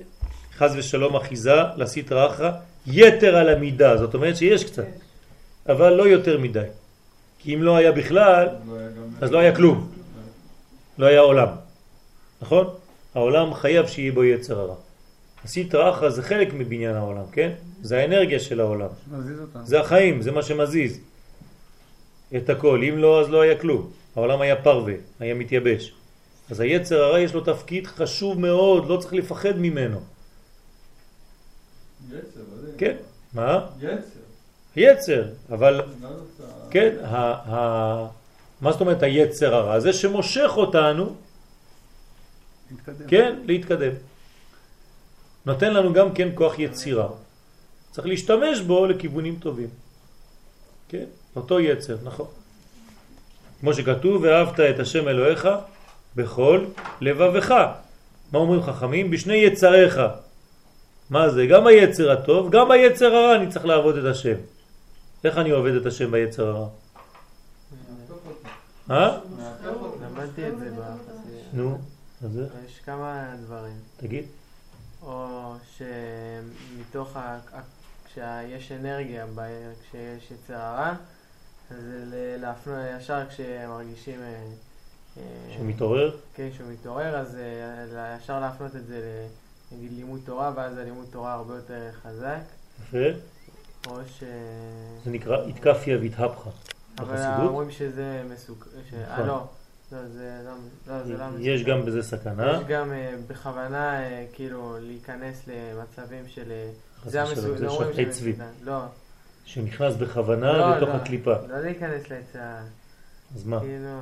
[0.56, 2.50] חז ושלום אחיזה לסטרא אחרא
[2.86, 4.86] יתר על המידה, זאת אומרת שיש קצת,
[5.68, 6.66] אבל לא יותר מדי.
[7.38, 8.74] כי אם לא היה בכלל, לא
[9.20, 9.99] אז לא היה כלום.
[11.00, 11.48] לא היה עולם,
[12.42, 12.66] נכון?
[13.14, 14.74] העולם חייב שיהיה בו יצר הרע.
[15.44, 17.52] הסטרא אחרא זה חלק מבניין העולם, כן?
[17.82, 18.88] זה האנרגיה של העולם.
[19.64, 21.00] זה החיים, זה מה שמזיז
[22.36, 22.80] את הכל.
[22.88, 23.90] אם לא, אז לא היה כלום.
[24.16, 25.94] העולם היה פרווה, היה מתייבש.
[26.50, 30.00] אז היצר הרע יש לו תפקיד חשוב מאוד, לא צריך לפחד ממנו.
[32.08, 32.40] יצר.
[32.78, 32.96] כן.
[33.32, 33.66] מה?
[33.80, 34.20] יצר.
[34.76, 35.80] יצר, אבל
[36.70, 36.96] כן,
[38.60, 39.80] מה זאת אומרת היצר הרע?
[39.80, 41.14] זה שמושך אותנו,
[42.70, 43.08] מתקדם.
[43.08, 43.92] כן, להתקדם.
[45.46, 47.08] נותן לנו גם כן כוח יצירה.
[47.90, 49.68] צריך להשתמש בו לכיוונים טובים.
[50.88, 51.04] כן,
[51.36, 52.26] אותו יצר, נכון.
[53.60, 55.48] כמו שכתוב, ואהבת את השם אלוהיך
[56.16, 56.64] בכל
[57.00, 57.50] לבבך.
[58.32, 59.10] מה אומרים חכמים?
[59.10, 60.00] בשני יצריך.
[61.10, 61.46] מה זה?
[61.46, 64.34] גם היצר הטוב, גם היצר הרע אני צריך לעבוד את השם.
[65.24, 66.68] איך אני עובד את השם ביצר הרע?
[68.90, 69.18] אה?
[70.02, 71.44] למדתי את זה בחסידות.
[71.52, 71.78] נו,
[72.24, 73.76] אז זה, יש כמה דברים.
[73.96, 74.24] תגיד.
[75.02, 77.16] או שמתוך
[78.06, 79.26] כשיש אנרגיה,
[79.82, 80.94] כשיש יצר הרע,
[81.70, 81.76] אז
[82.40, 84.20] להפנות ישר כשמרגישים...
[84.22, 84.42] אה,
[85.16, 85.22] אה,
[85.54, 86.16] שהוא מתעורר?
[86.34, 87.36] כן, שהוא מתעורר, אז
[87.96, 89.26] אה, ישר להפנות את זה ל-
[89.76, 92.38] נגיד לימוד תורה, ואז הלימוד תורה הרבה יותר חזק.
[92.82, 93.18] יפה.
[93.86, 94.22] או ש...
[95.04, 96.50] זה נקרא התקפיה והתהפכה.
[96.98, 97.46] אבל?
[97.46, 98.70] אומרים שזה מסוכן.
[98.92, 99.26] אה, נכון.
[99.26, 99.46] לא.
[99.92, 100.52] לא, זה לא,
[100.94, 101.64] לא, זה לא יש.
[101.64, 102.52] גם בזה סכנה.
[102.56, 106.50] יש גם אה, בכוונה אה, כאילו להיכנס למצבים של...
[106.50, 106.70] אה,
[107.04, 107.56] זה המסוכן,
[108.04, 108.34] זה צבי.
[108.62, 108.80] לא.
[109.44, 110.88] שנכנס בכוונה לתוך.
[110.88, 111.34] הקליפה.
[111.48, 112.56] לא להיכנס ליצר.
[113.34, 113.60] אז מה?
[113.60, 114.00] כאילו,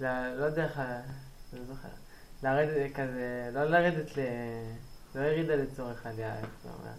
[0.00, 1.00] לא- דרך ה...
[1.52, 1.88] לא זוכר.
[2.42, 4.20] לרדת כזה, לא לרדת ל...
[5.14, 6.94] לא ירידה לצורך עלייה, איך זה אומר.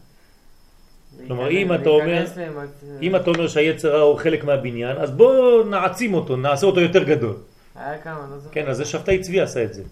[1.28, 6.14] כלומר, אם אתה אומר, למצ- אם אתה אומר שהיצר הוא חלק מהבניין, אז בוא נעצים
[6.14, 7.36] אותו, נעשה אותו יותר גדול.
[7.76, 8.54] היה כמה, לא זוכר.
[8.54, 9.84] כן, אז זה שבתאי צבי עשה את זה.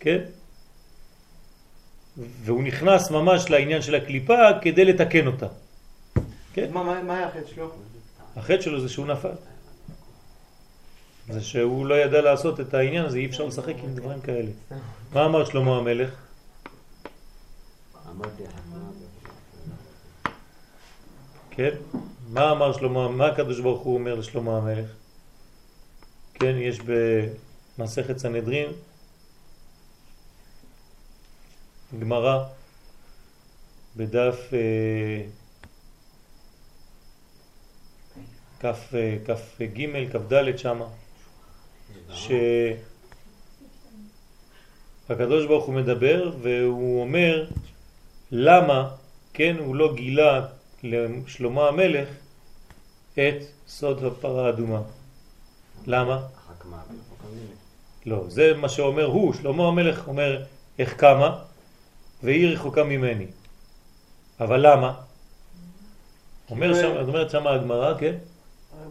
[0.00, 0.18] כן?
[2.44, 5.46] והוא נכנס ממש לעניין של הקליפה כדי לתקן אותה.
[6.52, 6.70] כן?
[6.72, 7.70] מה- היה החטא שלו?
[8.36, 9.28] החטא שלו זה שהוא נפל.
[11.30, 14.50] זה שהוא לא ידע לעשות את העניין הזה, אי אפשר לשחק עם דברים כאלה.
[15.12, 16.10] מה אמר שלמה המלך?
[18.16, 18.50] אמרתי לך,
[21.60, 21.76] כן?
[22.28, 24.90] מה אמר שלמה, מה הקדוש ברוך הוא אומר לשלמה המלך?
[26.34, 26.78] כן, יש
[27.78, 28.72] במסכת סנהדרין
[32.00, 32.44] גמרא
[33.96, 35.22] בדף אה,
[38.60, 40.86] כף אה, כף ג' כף ד' שמה
[45.08, 47.46] שהקדוש ברוך הוא מדבר והוא אומר
[48.30, 48.90] למה
[49.32, 50.46] כן הוא לא גילה
[50.82, 52.08] לשלמה המלך
[53.14, 54.82] את סוד הפרה האדומה.
[55.86, 56.22] למה?
[58.06, 60.42] לא, זה מה שאומר הוא, שלמה המלך אומר
[60.78, 61.38] איך קמה
[62.22, 63.26] והיא רחוקה ממני.
[64.40, 64.94] אבל למה?
[66.50, 68.14] אומר שם, זאת אומרת שם הגמרא, כן?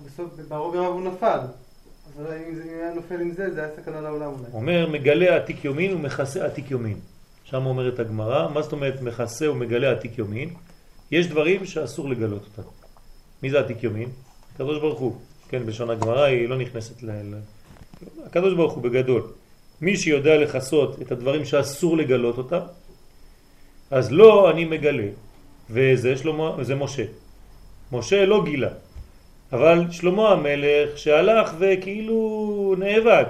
[0.05, 1.39] בסוף, בערוב ימיו הוא נפל.
[2.07, 4.51] אז אולי אם זה היה נופל עם זה, זה היה סכנה לעולם אולי.
[4.53, 6.99] אומר מגלה עתיק יומין ומכסה עתיק יומין.
[7.43, 10.53] שם אומרת הגמרא, מה זאת אומרת מכסה ומגלה עתיק יומין?
[11.11, 12.69] יש דברים שאסור לגלות אותם.
[13.43, 14.09] מי זה עתיק יומין?
[14.55, 15.15] הקדוש ברוך הוא.
[15.49, 17.09] כן, בלשון הגמרא היא לא נכנסת ל...
[18.25, 19.23] הקדוש ברוך הוא בגדול.
[19.81, 22.59] מי שיודע לכסות את הדברים שאסור לגלות אותם,
[23.91, 25.07] אז לא אני מגלה.
[25.69, 27.05] וזה שלמה, זה משה.
[27.91, 28.69] משה לא גילה.
[29.53, 33.27] אבל שלמה המלך שהלך וכאילו נאבק.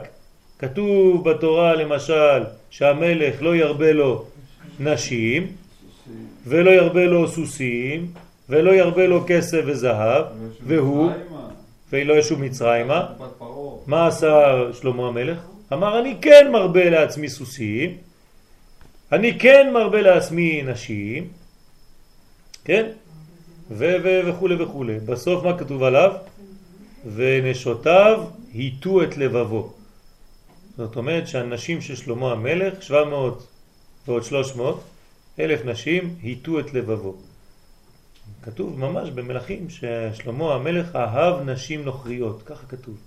[0.60, 4.26] כתוב בתורה למשל שהמלך לא ירבה לו
[4.80, 5.48] נשים
[6.50, 8.12] ולא ירבה לו סוסים
[8.50, 10.26] ולא ירבה לו כסף וזהב
[10.68, 11.12] והוא
[11.92, 13.06] ולא ישוב מצרימה.
[13.88, 15.40] מה עשה שלמה המלך?
[15.74, 17.98] אמר אני כן מרבה לעצמי סוסים
[19.12, 21.28] אני כן מרבה לעצמי נשים
[22.66, 22.86] כן?
[23.72, 24.86] וכו' וכו'.
[25.06, 26.12] בסוף מה כתוב עליו?
[27.16, 28.24] ונשותיו
[28.54, 29.74] היטו את לבבו.
[30.78, 33.48] זאת אומרת שהנשים של שלמה המלך, 700
[34.08, 34.84] ועוד 300,
[35.40, 37.16] אלף נשים היטו את לבבו.
[38.42, 42.98] כתוב ממש במלכים ששלמה המלך אהב נשים נוכריות, ככה כתוב.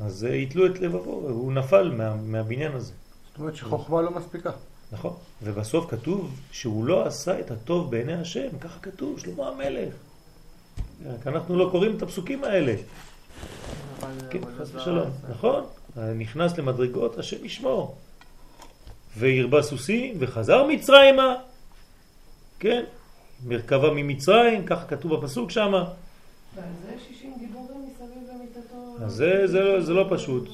[0.00, 2.92] אז היטלו את לבבו, הוא נפל מה, מהבניין הזה.
[3.28, 4.50] זאת אומרת שחוכמה לא מספיקה.
[4.92, 9.94] נכון, ובסוף כתוב שהוא לא עשה את הטוב בעיני השם, ככה כתוב, שלמה המלך.
[11.06, 12.74] רק אנחנו לא קוראים את הפסוקים האלה.
[14.30, 15.10] כן, חס לא ושלום.
[15.30, 15.64] נכון,
[15.96, 17.96] נכנס למדרגות, השם ישמור.
[19.18, 21.34] והרבה סוסים וחזר מצרימה,
[22.58, 22.84] כן,
[23.46, 25.72] מרכבה ממצרים, ככה כתוב בפסוק שם.
[25.72, 25.84] ועל
[26.82, 29.04] זה 60 גיבורים מסביב למיטתו.
[29.04, 30.48] אז זה, זה, לא, זה לא פשוט.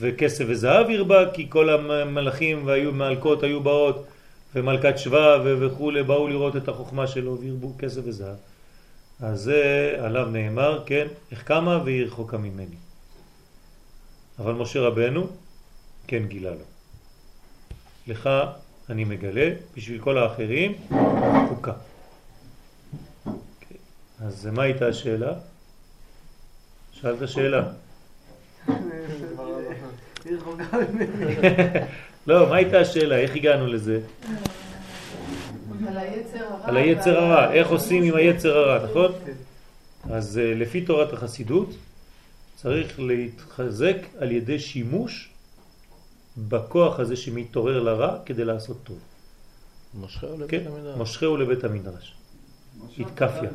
[0.00, 4.06] וכסף וזהב הרבה, כי כל המלאכים והמלכות היו באות,
[4.54, 8.36] ומלכת שבא וכולי, באו לראות את החוכמה שלו והרבו כסף וזהב.
[9.20, 12.76] אז זה עליו נאמר, כן, איך קמה והיא רחוקה ממני.
[14.38, 15.26] אבל משה רבנו
[16.06, 16.77] כן גילה לו.
[18.08, 18.30] לך
[18.90, 20.72] אני מגלה, בשביל כל האחרים,
[21.48, 21.72] חוקה.
[24.20, 25.32] אז מה הייתה השאלה?
[26.92, 27.62] שאלת שאלה.
[32.26, 33.16] לא, מה הייתה השאלה?
[33.16, 34.00] איך הגענו לזה?
[35.86, 36.68] על היצר הרע.
[36.68, 39.12] על היצר הרע, איך עושים עם היצר הרע, נכון?
[40.10, 41.70] אז אה, לפי תורת החסידות
[42.56, 45.30] צריך להתחזק על ידי שימוש
[46.48, 48.98] בכוח הזה שמתעורר לרע כדי לעשות טוב.
[49.94, 50.96] מושכהו לבית כן, המדרש.
[50.98, 52.14] מושכהו לבית המדרש.
[52.98, 53.50] התקפיה.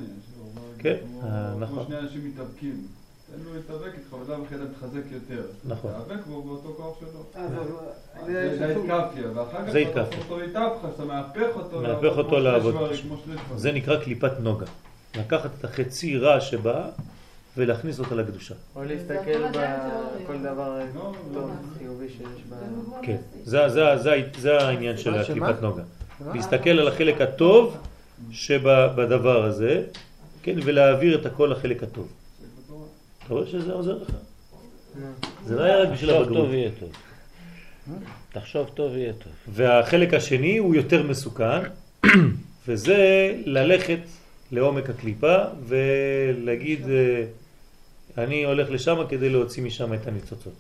[0.78, 1.76] כן, אה, נכון.
[1.78, 2.88] כמו שני אנשים מתאבקים.
[3.32, 5.44] תן לו להתאבק איתך, בלאו הכי אתה מתחזק יותר.
[5.66, 5.92] נכון.
[5.92, 7.24] תאבק בו באותו כוח שלו.
[7.36, 8.66] אה, זה- אז זה- זה
[8.96, 10.04] ההתקפיה, ואחר כך זה אתה התקפיה.
[10.18, 11.82] הופך אותו להתהפך, שאתה מהפך אותו.
[11.82, 12.76] מהפך אותו לעבוד.
[13.56, 14.66] זה נקרא קליפת נוגה.
[15.18, 16.90] לקחת את החצי רע שבא
[17.58, 18.56] ולהכניס אותה לקדושה.
[18.76, 20.38] או להסתכל בכל.
[20.38, 21.48] דבר לא, טוב, לא.
[21.78, 22.56] חיובי שיש ב...
[22.60, 23.18] זה דוגמה כן.
[23.44, 25.16] זה, העניין של?
[25.16, 25.84] הקליפת נוגה.
[26.34, 27.78] להסתכל על החלק הטוב
[28.32, 29.84] שבדבר הזה,
[30.44, 32.08] כן, ולהעביר את הכל לחלק הטוב.
[33.26, 34.10] אתה רואה שזה עוזר לך?
[35.46, 36.46] זה לא היה רק בשביל תחשוב הבגרות.
[36.46, 36.92] טוב יהיה טוב.
[38.32, 39.34] תחשוב טוב יהיה טוב.
[39.48, 41.62] והחלק השני הוא יותר מסוכן,
[42.68, 44.00] וזה ללכת
[44.52, 45.36] לעומק הקליפה
[45.68, 47.24] ולהגיד, אה,
[48.18, 50.54] אני הולך לשם כדי להוציא משם את הניצוצות.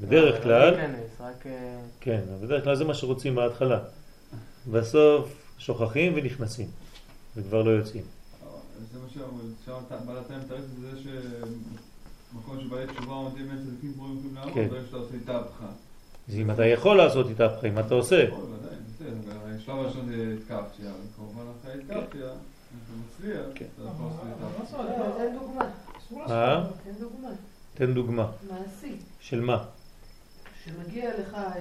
[0.00, 0.74] בדרך לא כלל.
[0.74, 0.86] אה,
[2.00, 3.78] כן, בדרך כלל זה מה שרוצים בהתחלה.
[4.72, 6.66] בסוף שוכחים ונכנסים,
[7.36, 8.02] וכבר לא יוצאים.
[8.92, 14.18] זה מה שאמרו, בעלת האם תראה את זה שמקום שבעלי תשובה עומדים אין צדיקים גמורים
[14.18, 14.68] יכולים לעמוד, כן.
[14.68, 15.66] ברגע שאתה עושה איתה הפכה.
[16.28, 18.26] אז אם אתה יכול לעשות איתה הבחיים, מה אתה עושה?
[19.56, 23.64] השלב הראשון זה התקפתיה, וכמובן אחרי התקפתיה, אם אתה מצליח, כן.
[23.74, 24.06] אתה יכול
[24.60, 26.34] לעשות איתה תן דוגמה.
[26.34, 26.64] אה?
[26.84, 27.28] תן דוגמה.
[27.74, 28.30] תן דוגמה.
[28.50, 28.94] מעשי.
[29.20, 29.64] של מה?
[30.64, 31.52] שמגיע לך אה,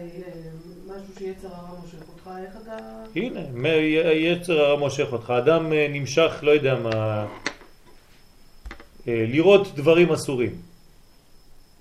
[0.88, 2.78] משהו שיצר הרע מושך אותך, איך אתה...
[3.16, 3.39] הנה,
[4.14, 5.30] יצר הרע מושך אותך.
[5.30, 7.28] אדם אה, נמשך, לא יודע מה,
[9.08, 10.56] לראות דברים אסורים.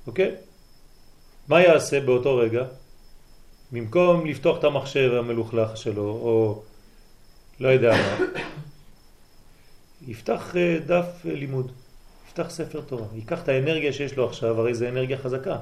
[0.07, 0.35] אוקיי?
[1.49, 2.65] מה יעשה באותו רגע?
[3.73, 6.63] במקום לפתוח את המחשב המלוכלך שלו, או
[7.61, 8.27] לא יודע מה,
[10.11, 10.55] יפתח
[10.87, 11.73] דף לימוד,
[12.31, 15.59] יפתח ספר תורה, ייקח את האנרגיה שיש לו עכשיו, הרי זה אנרגיה חזקה.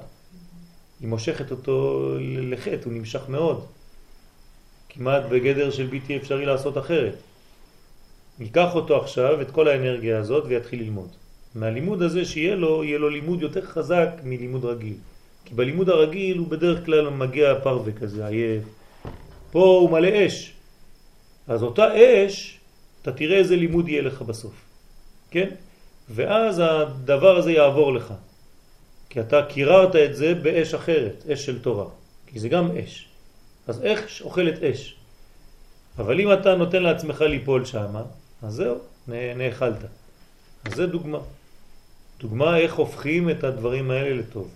[1.00, 3.64] היא מושכת אותו לחטא, הוא נמשך מאוד.
[4.88, 7.14] כמעט בגדר של בלתי אפשרי לעשות אחרת.
[8.40, 11.08] ייקח אותו עכשיו, את כל האנרגיה הזאת, ויתחיל ללמוד.
[11.54, 14.96] מהלימוד הזה שיהיה לו, יהיה לו לימוד יותר חזק מלימוד רגיל.
[15.44, 18.64] כי בלימוד הרגיל הוא בדרך כלל מגיע פרווה כזה, עייף.
[19.50, 20.52] פה הוא מלא אש.
[21.48, 22.58] אז אותה אש,
[23.02, 24.54] אתה תראה איזה לימוד יהיה לך בסוף.
[25.30, 25.48] כן?
[26.10, 28.14] ואז הדבר הזה יעבור לך.
[29.08, 31.86] כי אתה קיררת את זה באש אחרת, אש של תורה.
[32.26, 33.08] כי זה גם אש.
[33.66, 34.96] אז אש אוכלת אש.
[35.98, 37.94] אבל אם אתה נותן לעצמך ליפול שם,
[38.42, 38.76] אז זהו,
[39.08, 39.84] נאכלת.
[40.64, 41.18] אז זה דוגמה.
[42.20, 44.50] דוגמה איך הופכים את הדברים האלה לטוב.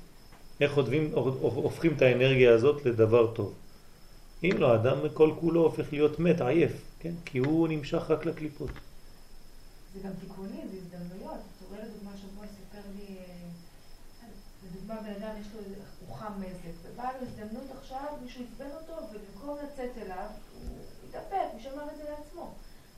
[0.61, 3.55] איך הופכים, הופכים את האנרגיה הזאת לדבר טוב.
[4.45, 7.13] אם לא, האדם כל כולו הופך להיות מת, עייף, כן?
[7.25, 8.71] כי הוא נמשך רק לקליפות.
[9.95, 11.41] זה גם תיקונים, זה הזדמנויות.
[11.57, 14.27] אתה רואה לדוגמה שבוע סיפר לי, אה,
[14.67, 15.75] לדוגמה בן אדם יש לו, איזה-
[16.07, 20.69] הוא חם מזג, ובאה לו הזדמנות עכשיו, מישהו עצבן אותו, ובמקום לצאת אליו, הוא
[21.09, 22.51] התאפק, הוא שמר את זה לעצמו.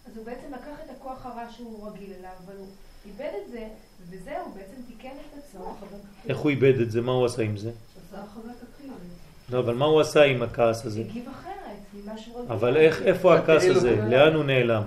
[0.06, 2.66] אז הוא בעצם לקח את הכוח הרע שהוא רגיל אליו, אבל הוא
[3.06, 3.68] איבד את זה,
[4.10, 5.76] וזהו, הוא בעצם תיקן את עצמו.
[6.28, 7.00] איך הוא איבד את זה?
[7.00, 7.70] מה הוא עשה עם זה?
[9.50, 11.00] לא, אבל מה הוא עשה עם הכעס הזה?
[11.00, 11.54] הגיב אחרת
[11.94, 12.52] ממה שהוא רגיל.
[12.52, 13.96] אבל איך, איפה הכעס הזה?
[13.96, 14.82] לאן הוא נעלם?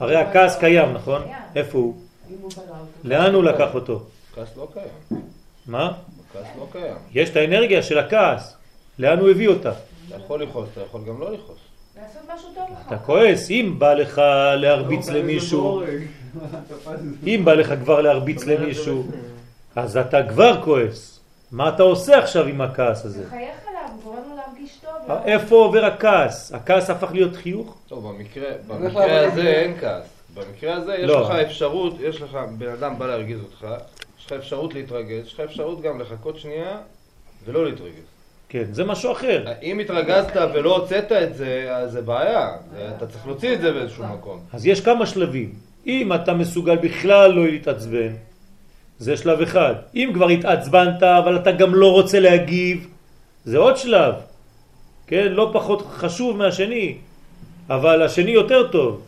[0.00, 1.22] הרי הכעס קיים, נכון?
[1.56, 1.94] איפה הוא?
[3.04, 4.02] לאן הוא לקח אותו?
[4.34, 5.22] כעס לא קיים.
[5.66, 5.92] מה?
[6.32, 6.96] כעס לא קיים.
[7.14, 8.56] יש את האנרגיה של הכעס.
[8.98, 9.72] לאן הוא הביא אותה?
[10.08, 11.58] אתה יכול לכעוס, אתה יכול גם לא לכעוס.
[12.86, 14.22] אתה כועס, אם בא לך
[14.56, 15.82] להרביץ למישהו,
[17.26, 19.06] אם בא לך כבר להרביץ למישהו,
[19.76, 21.20] אז אתה כבר כועס.
[21.52, 23.26] מה אתה עושה עכשיו עם הכעס הזה?
[23.26, 24.97] מחייך עליו, הוא גורם לו להרגיש טוב.
[25.24, 26.52] איפה עובר הכעס?
[26.52, 27.78] הכעס הפך להיות חיוך?
[27.88, 30.04] טוב, במקרה, הולך במקרה לעבוד הזה אין כעס.
[30.34, 31.22] במקרה הזה יש לא.
[31.22, 33.66] לך אפשרות, יש לך, בן אדם בא להרגיז אותך,
[34.18, 36.76] יש לך אפשרות להתרגז, יש לך אפשרות גם לחכות שנייה
[37.44, 38.04] ולא להתרגז.
[38.48, 39.44] כן, זה משהו אחר.
[39.62, 42.56] אם התרגזת ולא הוצאת את זה, אז זה בעיה.
[42.96, 44.40] אתה צריך להוציא את זה באיזשהו מקום.
[44.52, 45.52] אז יש כמה שלבים.
[45.86, 48.12] אם אתה מסוגל בכלל לא להתעצבן,
[48.98, 49.74] זה שלב אחד.
[49.94, 52.88] אם כבר התעצבנת אבל אתה גם לא רוצה להגיב,
[53.44, 54.14] זה עוד שלב.
[55.08, 56.96] כן, לא פחות חשוב מהשני,
[57.70, 59.02] אבל השני יותר טוב,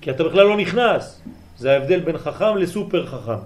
[0.00, 1.20] כי אתה בכלל לא נכנס.
[1.58, 3.42] זה ההבדל בין חכם לסופר חכם.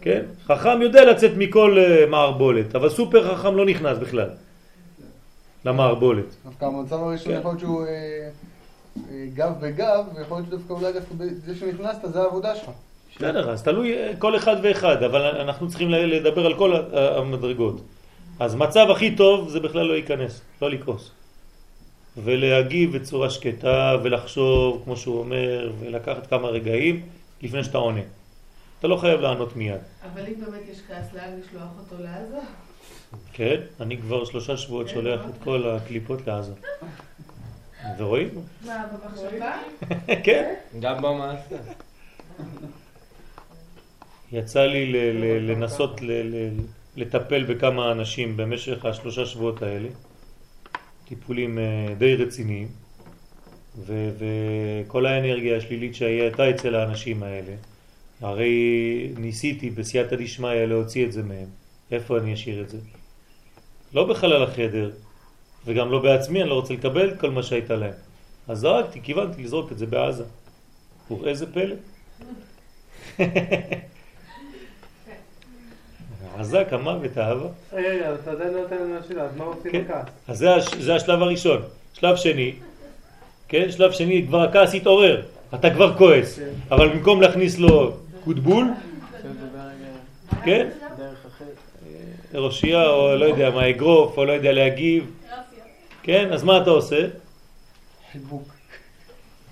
[0.00, 0.22] כן?
[0.46, 4.28] חכם יודע לצאת מכל uh, מערבולת, אבל סופר חכם לא נכנס בכלל
[5.64, 6.24] למערבולת.
[6.44, 8.28] דווקא המצב הראשון יכול להיות שהוא אה,
[9.10, 11.14] אה, גב בגב, ויכול להיות שדווקא אולי דווקא
[11.44, 12.70] זה שנכנסת זה העבודה שלך.
[13.16, 17.80] בסדר, אז תלוי אה, כל אחד ואחד, אבל אנחנו צריכים לדבר על כל המדרגות.
[18.40, 21.10] אז מצב הכי טוב זה בכלל לא להיכנס, לא לכעוס.
[22.16, 27.02] ולהגיב בצורה שקטה ולחשוב, כמו שהוא אומר, ולקחת כמה רגעים
[27.42, 28.00] לפני שאתה עונה.
[28.78, 29.80] אתה לא חייב לענות מיד.
[30.12, 32.38] אבל אם באמת יש כעס, לאן לשלוח אותו לעזה?
[33.32, 36.52] כן, אני כבר שלושה שבועות שולח את כל הקליפות לעזה.
[37.98, 38.28] ורואים?
[38.66, 39.52] מה, במחשבה?
[40.24, 40.54] כן.
[40.80, 41.56] גם במעשה.
[44.32, 44.92] יצא לי
[45.40, 46.00] לנסות
[46.96, 49.88] לטפל בכמה אנשים במשך השלושה שבועות האלה,
[51.08, 52.68] טיפולים אה, די רציניים,
[53.86, 57.54] וכל האנרגיה השלילית שהייתה אצל האנשים האלה,
[58.20, 61.48] הרי ניסיתי בסייעתא דשמיא להוציא את זה מהם.
[61.90, 62.78] איפה אני אשאיר את זה?
[63.94, 64.90] לא בחלל החדר,
[65.66, 67.92] וגם לא בעצמי, אני לא רוצה לקבל כל מה שהייתה להם.
[68.48, 70.24] אז זרקתי, כיוונתי לזרוק את זה בעזה.
[71.10, 71.74] וראה פלא.
[76.38, 77.48] עזק המוות, האהבה.
[77.72, 79.84] רגע, אתה עדיין לא נותן לנו שאלה, אז מה עושים כן.
[79.84, 80.08] בכעס?
[80.28, 80.46] אז
[80.78, 81.62] זה השלב הראשון.
[81.94, 82.52] שלב שני,
[83.48, 85.22] כן, שלב שני, כבר הכעס התעורר,
[85.54, 86.44] אתה כבר כועס, כן.
[86.70, 87.92] אבל במקום להכניס לו
[88.24, 88.66] קוטבול,
[90.44, 90.68] כן,
[92.34, 95.10] ראשייה או לא יודע מה, אגרוף או לא יודע להגיב,
[96.02, 97.06] כן, אז מה אתה עושה?
[98.12, 98.54] חיבוק.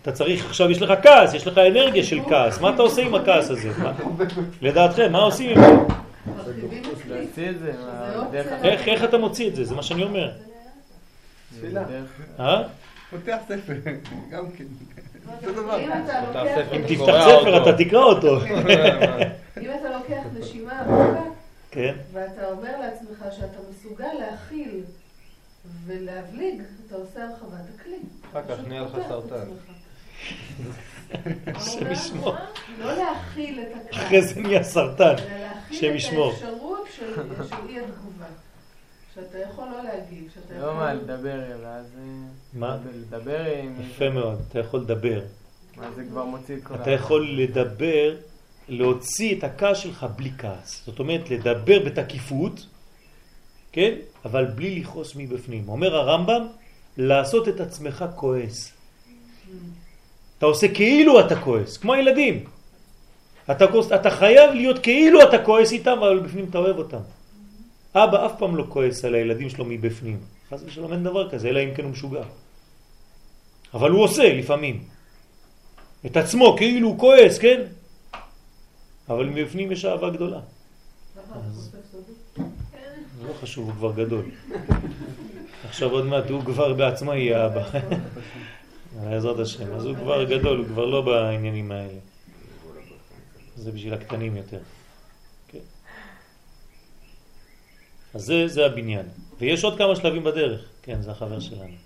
[0.03, 3.15] אתה צריך, עכשיו יש לך כעס, יש לך אנרגיה של כעס, מה אתה עושה עם
[3.15, 3.71] הכעס הזה?
[4.63, 5.95] לדעתכם, מה עושים עם זה?
[8.65, 9.65] איך אתה מוציא את זה?
[9.65, 10.33] זה מה שאני אומר.
[11.59, 11.85] תפילה.
[12.41, 12.63] אה?
[13.11, 13.73] פותח ספר,
[14.33, 14.65] גם כן.
[16.73, 18.41] אם תפתח ספר אתה תקרא אותו.
[19.63, 21.23] אם אתה לוקח נשימה עמוקה,
[21.71, 21.95] כן.
[22.13, 24.81] ואתה אומר לעצמך שאתה מסוגל להכיל
[25.87, 27.99] ולהבליג, אתה עושה הרחבת הכלי.
[28.31, 29.45] אחר כך נהיה לך סרטן.
[31.47, 32.35] השם ישמור.
[32.79, 34.03] לא להכיל את הכעס.
[34.03, 35.05] אחרי זה נהיה סרטן.
[35.05, 37.05] אלא להכיל את האפשרות של
[37.69, 38.27] אי התגובה.
[39.15, 40.67] שאתה יכול לא להגיב, שאתה יכול...
[40.67, 41.87] לא מה, לדבר, ואז...
[42.53, 42.79] מה?
[42.95, 43.81] לדבר עם...
[43.81, 45.21] יפה מאוד, אתה יכול לדבר.
[45.77, 48.17] מה זה כבר מוציא את כל אתה יכול לדבר,
[48.69, 50.83] להוציא את הכעס שלך בלי כעס.
[50.87, 52.67] זאת אומרת, לדבר בתקיפות,
[53.73, 53.95] כן?
[54.25, 55.69] אבל בלי לכעוס מבפנים.
[55.69, 56.47] אומר הרמב"ם,
[56.97, 58.73] לעשות את עצמך כועס.
[60.43, 62.45] אתה עושה כאילו אתה כועס, כמו הילדים.
[63.51, 63.65] אתה,
[63.95, 66.99] אתה חייב להיות כאילו אתה כועס איתם, אבל בפנים אתה אוהב אותם.
[67.95, 70.19] אבא אף פעם לא כועס על הילדים שלו מבפנים.
[70.51, 72.23] חס ושלום אין דבר כזה, אלא אם כן הוא משוגע.
[73.75, 74.85] אבל הוא עושה לפעמים.
[76.07, 77.61] את עצמו כאילו הוא כועס, כן?
[79.09, 80.41] אבל מבפנים יש אהבה גדולה.
[81.35, 81.77] אז...
[83.29, 84.25] לא חשוב, הוא כבר גדול.
[85.69, 87.63] עכשיו עוד מעט הוא כבר בעצמו יהיה אבא.
[89.01, 89.75] בעזרת השם.
[89.75, 91.99] אז הוא כבר גדול, הוא כבר לא בעניינים האלה.
[93.57, 94.61] זה בשביל הקטנים יותר.
[95.49, 95.59] כן.
[98.15, 99.07] אז זה, זה הבניין.
[99.39, 100.61] ויש עוד כמה שלבים בדרך.
[100.83, 101.77] כן, זה החבר שלנו.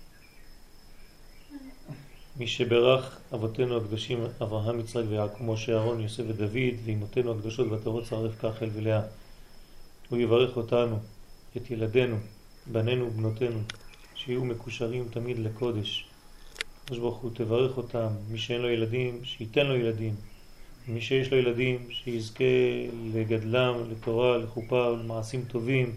[2.37, 8.31] מי שברך אבותינו הקדושים אברהם, יצחק ויעקב, משה, אהרון, יוסף ודוד, ואימותינו הקדושות ותרות צרף
[8.39, 9.01] כך אל ולאה.
[10.09, 10.99] הוא יברך אותנו,
[11.57, 12.17] את ילדינו,
[12.65, 13.59] בנינו ובנותינו,
[14.15, 16.07] שיהיו מקושרים תמיד לקודש.
[16.87, 20.15] הקדוש ברוך הוא תברך אותם, מי שאין לו ילדים, שייתן לו ילדים.
[20.87, 22.43] מי שיש לו ילדים, שיזכה
[23.13, 25.95] לגדלם, לתורה, לחופה ולמעשים טובים.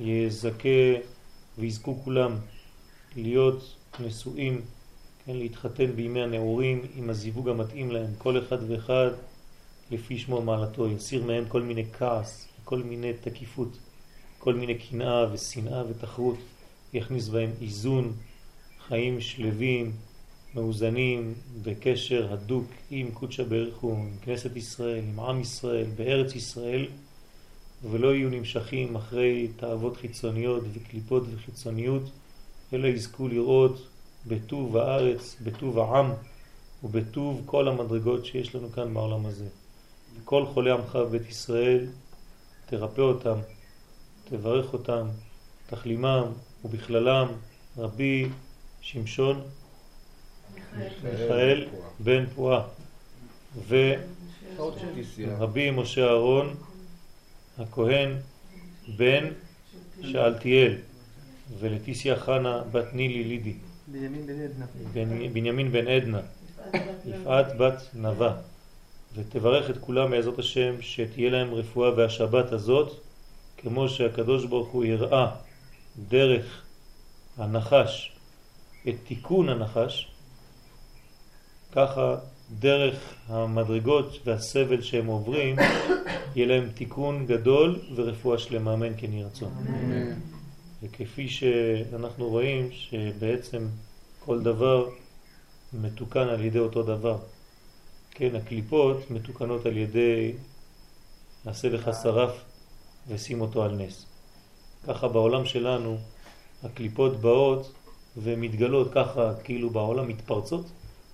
[0.00, 0.68] יזכה
[1.58, 2.36] ויזכו כולם
[3.16, 4.60] להיות נשואים,
[5.24, 9.10] כן, להתחתן בימי הנעורים עם הזיווג המתאים להם, כל אחד ואחד
[9.90, 13.78] לפי שמו מעלתו, יסיר מהם כל מיני כעס, כל מיני תקיפות,
[14.38, 16.38] כל מיני קנאה ושנאה ותחרות,
[16.92, 18.12] יכניס בהם איזון,
[18.88, 19.92] חיים שלווים,
[20.54, 26.86] מאוזנים, בקשר הדוק עם קודשא בריך הוא, עם כנסת ישראל, עם עם ישראל, בארץ ישראל,
[27.90, 32.02] ולא יהיו נמשכים אחרי תאוות חיצוניות וקליפות וחיצוניות,
[32.72, 33.86] אלא יזכו לראות
[34.26, 36.12] בטוב הארץ, בטוב העם
[36.84, 39.46] ובטוב כל המדרגות שיש לנו כאן בעולם הזה.
[40.24, 41.86] כל חולי עמך בבית ישראל,
[42.66, 43.38] תרפא אותם,
[44.24, 45.06] תברך אותם,
[45.66, 46.24] תחלימם
[46.64, 47.28] ובכללם
[47.78, 48.28] רבי
[48.82, 49.40] שמשון
[50.76, 51.66] מיכאל.
[52.00, 52.62] בן פועה.
[55.18, 56.54] ורבי משה אהרון
[57.58, 58.16] הכהן
[58.96, 59.24] בן
[60.02, 60.74] שאלתיאל
[61.58, 63.54] ולטיסיה חנה בת נילי לידי.
[63.88, 64.66] בנימין בן עדנה.
[65.32, 66.20] בנימין בן עדנה.
[67.04, 68.36] יפעת בת נווה.
[69.14, 72.92] ותברך את כולם בעזרת השם שתהיה להם רפואה והשבת הזאת
[73.56, 75.30] כמו שהקדוש ברוך הוא הראה
[76.08, 76.62] דרך
[77.38, 78.12] הנחש
[78.88, 80.08] את תיקון הנחש
[81.72, 82.16] ככה
[82.58, 85.56] דרך המדרגות והסבל שהם עוברים
[86.34, 89.52] יהיה להם תיקון גדול ורפואה שלמה, אמן כן יהי רצון.
[90.82, 93.66] וכפי שאנחנו רואים שבעצם
[94.18, 94.88] כל דבר
[95.72, 97.18] מתוקן על ידי אותו דבר.
[98.10, 100.32] כן, הקליפות מתוקנות על ידי
[101.44, 102.44] נעשה לך שרף
[103.08, 104.06] ושים אותו על נס.
[104.86, 105.98] ככה בעולם שלנו
[106.62, 107.72] הקליפות באות
[108.16, 110.66] ומתגלות ככה כאילו בעולם מתפרצות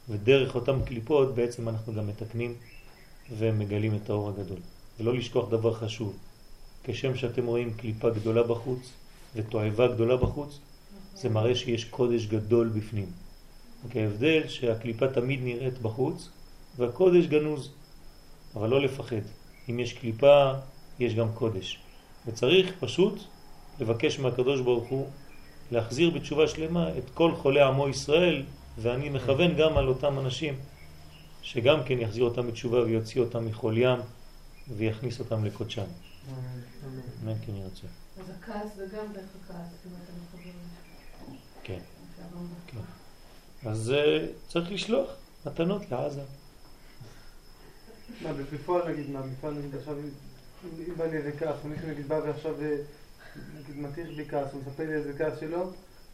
[0.09, 2.55] ודרך אותם קליפות בעצם אנחנו גם מתקנים
[3.39, 4.59] ומגלים את האור הגדול.
[5.01, 6.17] ולא לשכוח דבר חשוב,
[6.85, 8.93] כשם שאתם רואים קליפה גדולה בחוץ
[9.35, 10.59] ותועבה גדולה בחוץ,
[11.15, 13.07] זה מראה שיש קודש גדול בפנים.
[13.91, 16.29] כי ההבדל שהקליפה תמיד נראית בחוץ
[16.77, 17.71] והקודש גנוז,
[18.57, 19.23] אבל לא לפחד.
[19.71, 20.53] אם יש קליפה,
[20.99, 21.79] יש גם קודש.
[22.27, 23.19] וצריך פשוט
[23.81, 25.07] לבקש מהקדוש ברוך הוא
[25.71, 28.43] להחזיר בתשובה שלמה את כל חולי עמו ישראל,
[28.79, 30.55] ואני מכוון גם על אותם אנשים,
[31.43, 33.47] שגם כן יחזיר אותם בתשובה ויוציא אותם
[33.77, 33.99] ים
[34.77, 35.85] ויכניס אותם לקודשם.
[37.25, 37.87] אמן כן ירצה.
[38.21, 40.51] אז הכעס זה גם דרך הכעס, אם אתה מחבר.
[41.63, 41.79] כן.
[42.67, 43.69] כן.
[43.71, 45.09] אז אה, צריך לשלוח
[45.47, 46.23] מתנות לעזה.
[48.23, 49.95] מה, בפועל נגיד, מה, בפועל נגיד עכשיו,
[50.65, 52.77] אם בא לי איזה כעס, מישהו נגיד בא ועכשיו, אה,
[53.63, 55.63] נגיד מטיח בי כעס, הוא מספר לי איזה כעס שלו,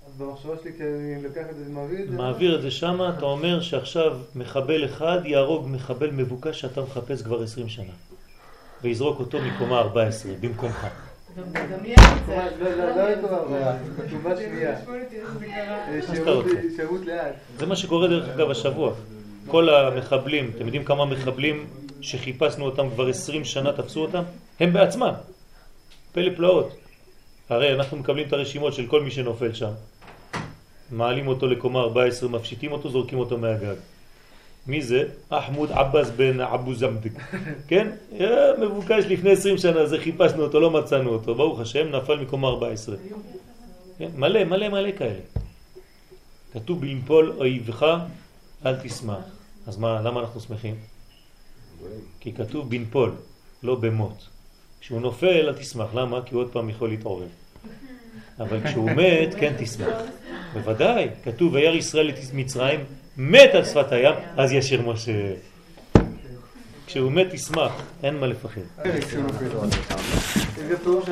[0.06, 2.16] אז במחשבה שלי, כי אני לוקח את זה ומעביר את זה.
[2.16, 7.42] מעביר את זה שמה, אתה אומר שעכשיו מחבל אחד יהרוג מחבל מבוקש שאתה מחפש כבר
[7.42, 7.92] 20 שנה.
[8.82, 10.86] ויזרוק אותו מקומה 14 במקומך.
[11.36, 12.51] גם תדמיין את זה.
[12.60, 13.10] לא, לא, לא
[15.98, 16.56] אתה שירות- רוצה?
[16.76, 17.34] שירות לאט.
[17.59, 18.92] זה מה שקורה דרך אגב השבוע.
[19.46, 21.66] כל המחבלים, אתם יודעים כמה מחבלים
[22.01, 24.22] שחיפשנו אותם כבר 20 שנה תפסו אותם?
[24.60, 25.12] הם בעצמם.
[26.12, 26.76] פלא פלאות.
[27.48, 29.72] הרי אנחנו מקבלים את הרשימות של כל מי שנופל שם.
[30.90, 33.76] מעלים אותו לקומה 14, מפשיטים אותו, זורקים אותו מהגג.
[34.66, 35.04] מי זה?
[35.28, 37.10] אחמוד עבאס בן אבו זמדק.
[37.68, 37.90] כן?
[38.12, 41.34] היה מבוקש לפני 20 שנה, זה חיפשנו אותו, לא מצאנו אותו.
[41.34, 42.96] ברוך השם, נפל מקומה 14.
[43.98, 44.10] כן?
[44.16, 45.20] מלא, מלא, מלא כאלה.
[46.52, 47.96] כתוב בנפול אויבך
[48.66, 49.24] אל תשמח.
[49.66, 50.74] אז מה, למה אנחנו שמחים?
[52.20, 53.12] כי כתוב בנפול,
[53.62, 54.28] לא במות.
[54.85, 56.20] כשהוא נופל אל תשמח, למה?
[56.27, 57.27] כי הוא עוד פעם יכול להתעורר.
[58.40, 59.94] אבל כשהוא מת, כן תשמח.
[60.52, 62.85] בוודאי, כתוב וירא ישראל את מצרים,
[63.16, 65.32] מת על שפת הים, אז ישיר משה.
[66.86, 68.61] כשהוא מת תשמח, אין מה לפחד.
[70.85, 71.09] פירוש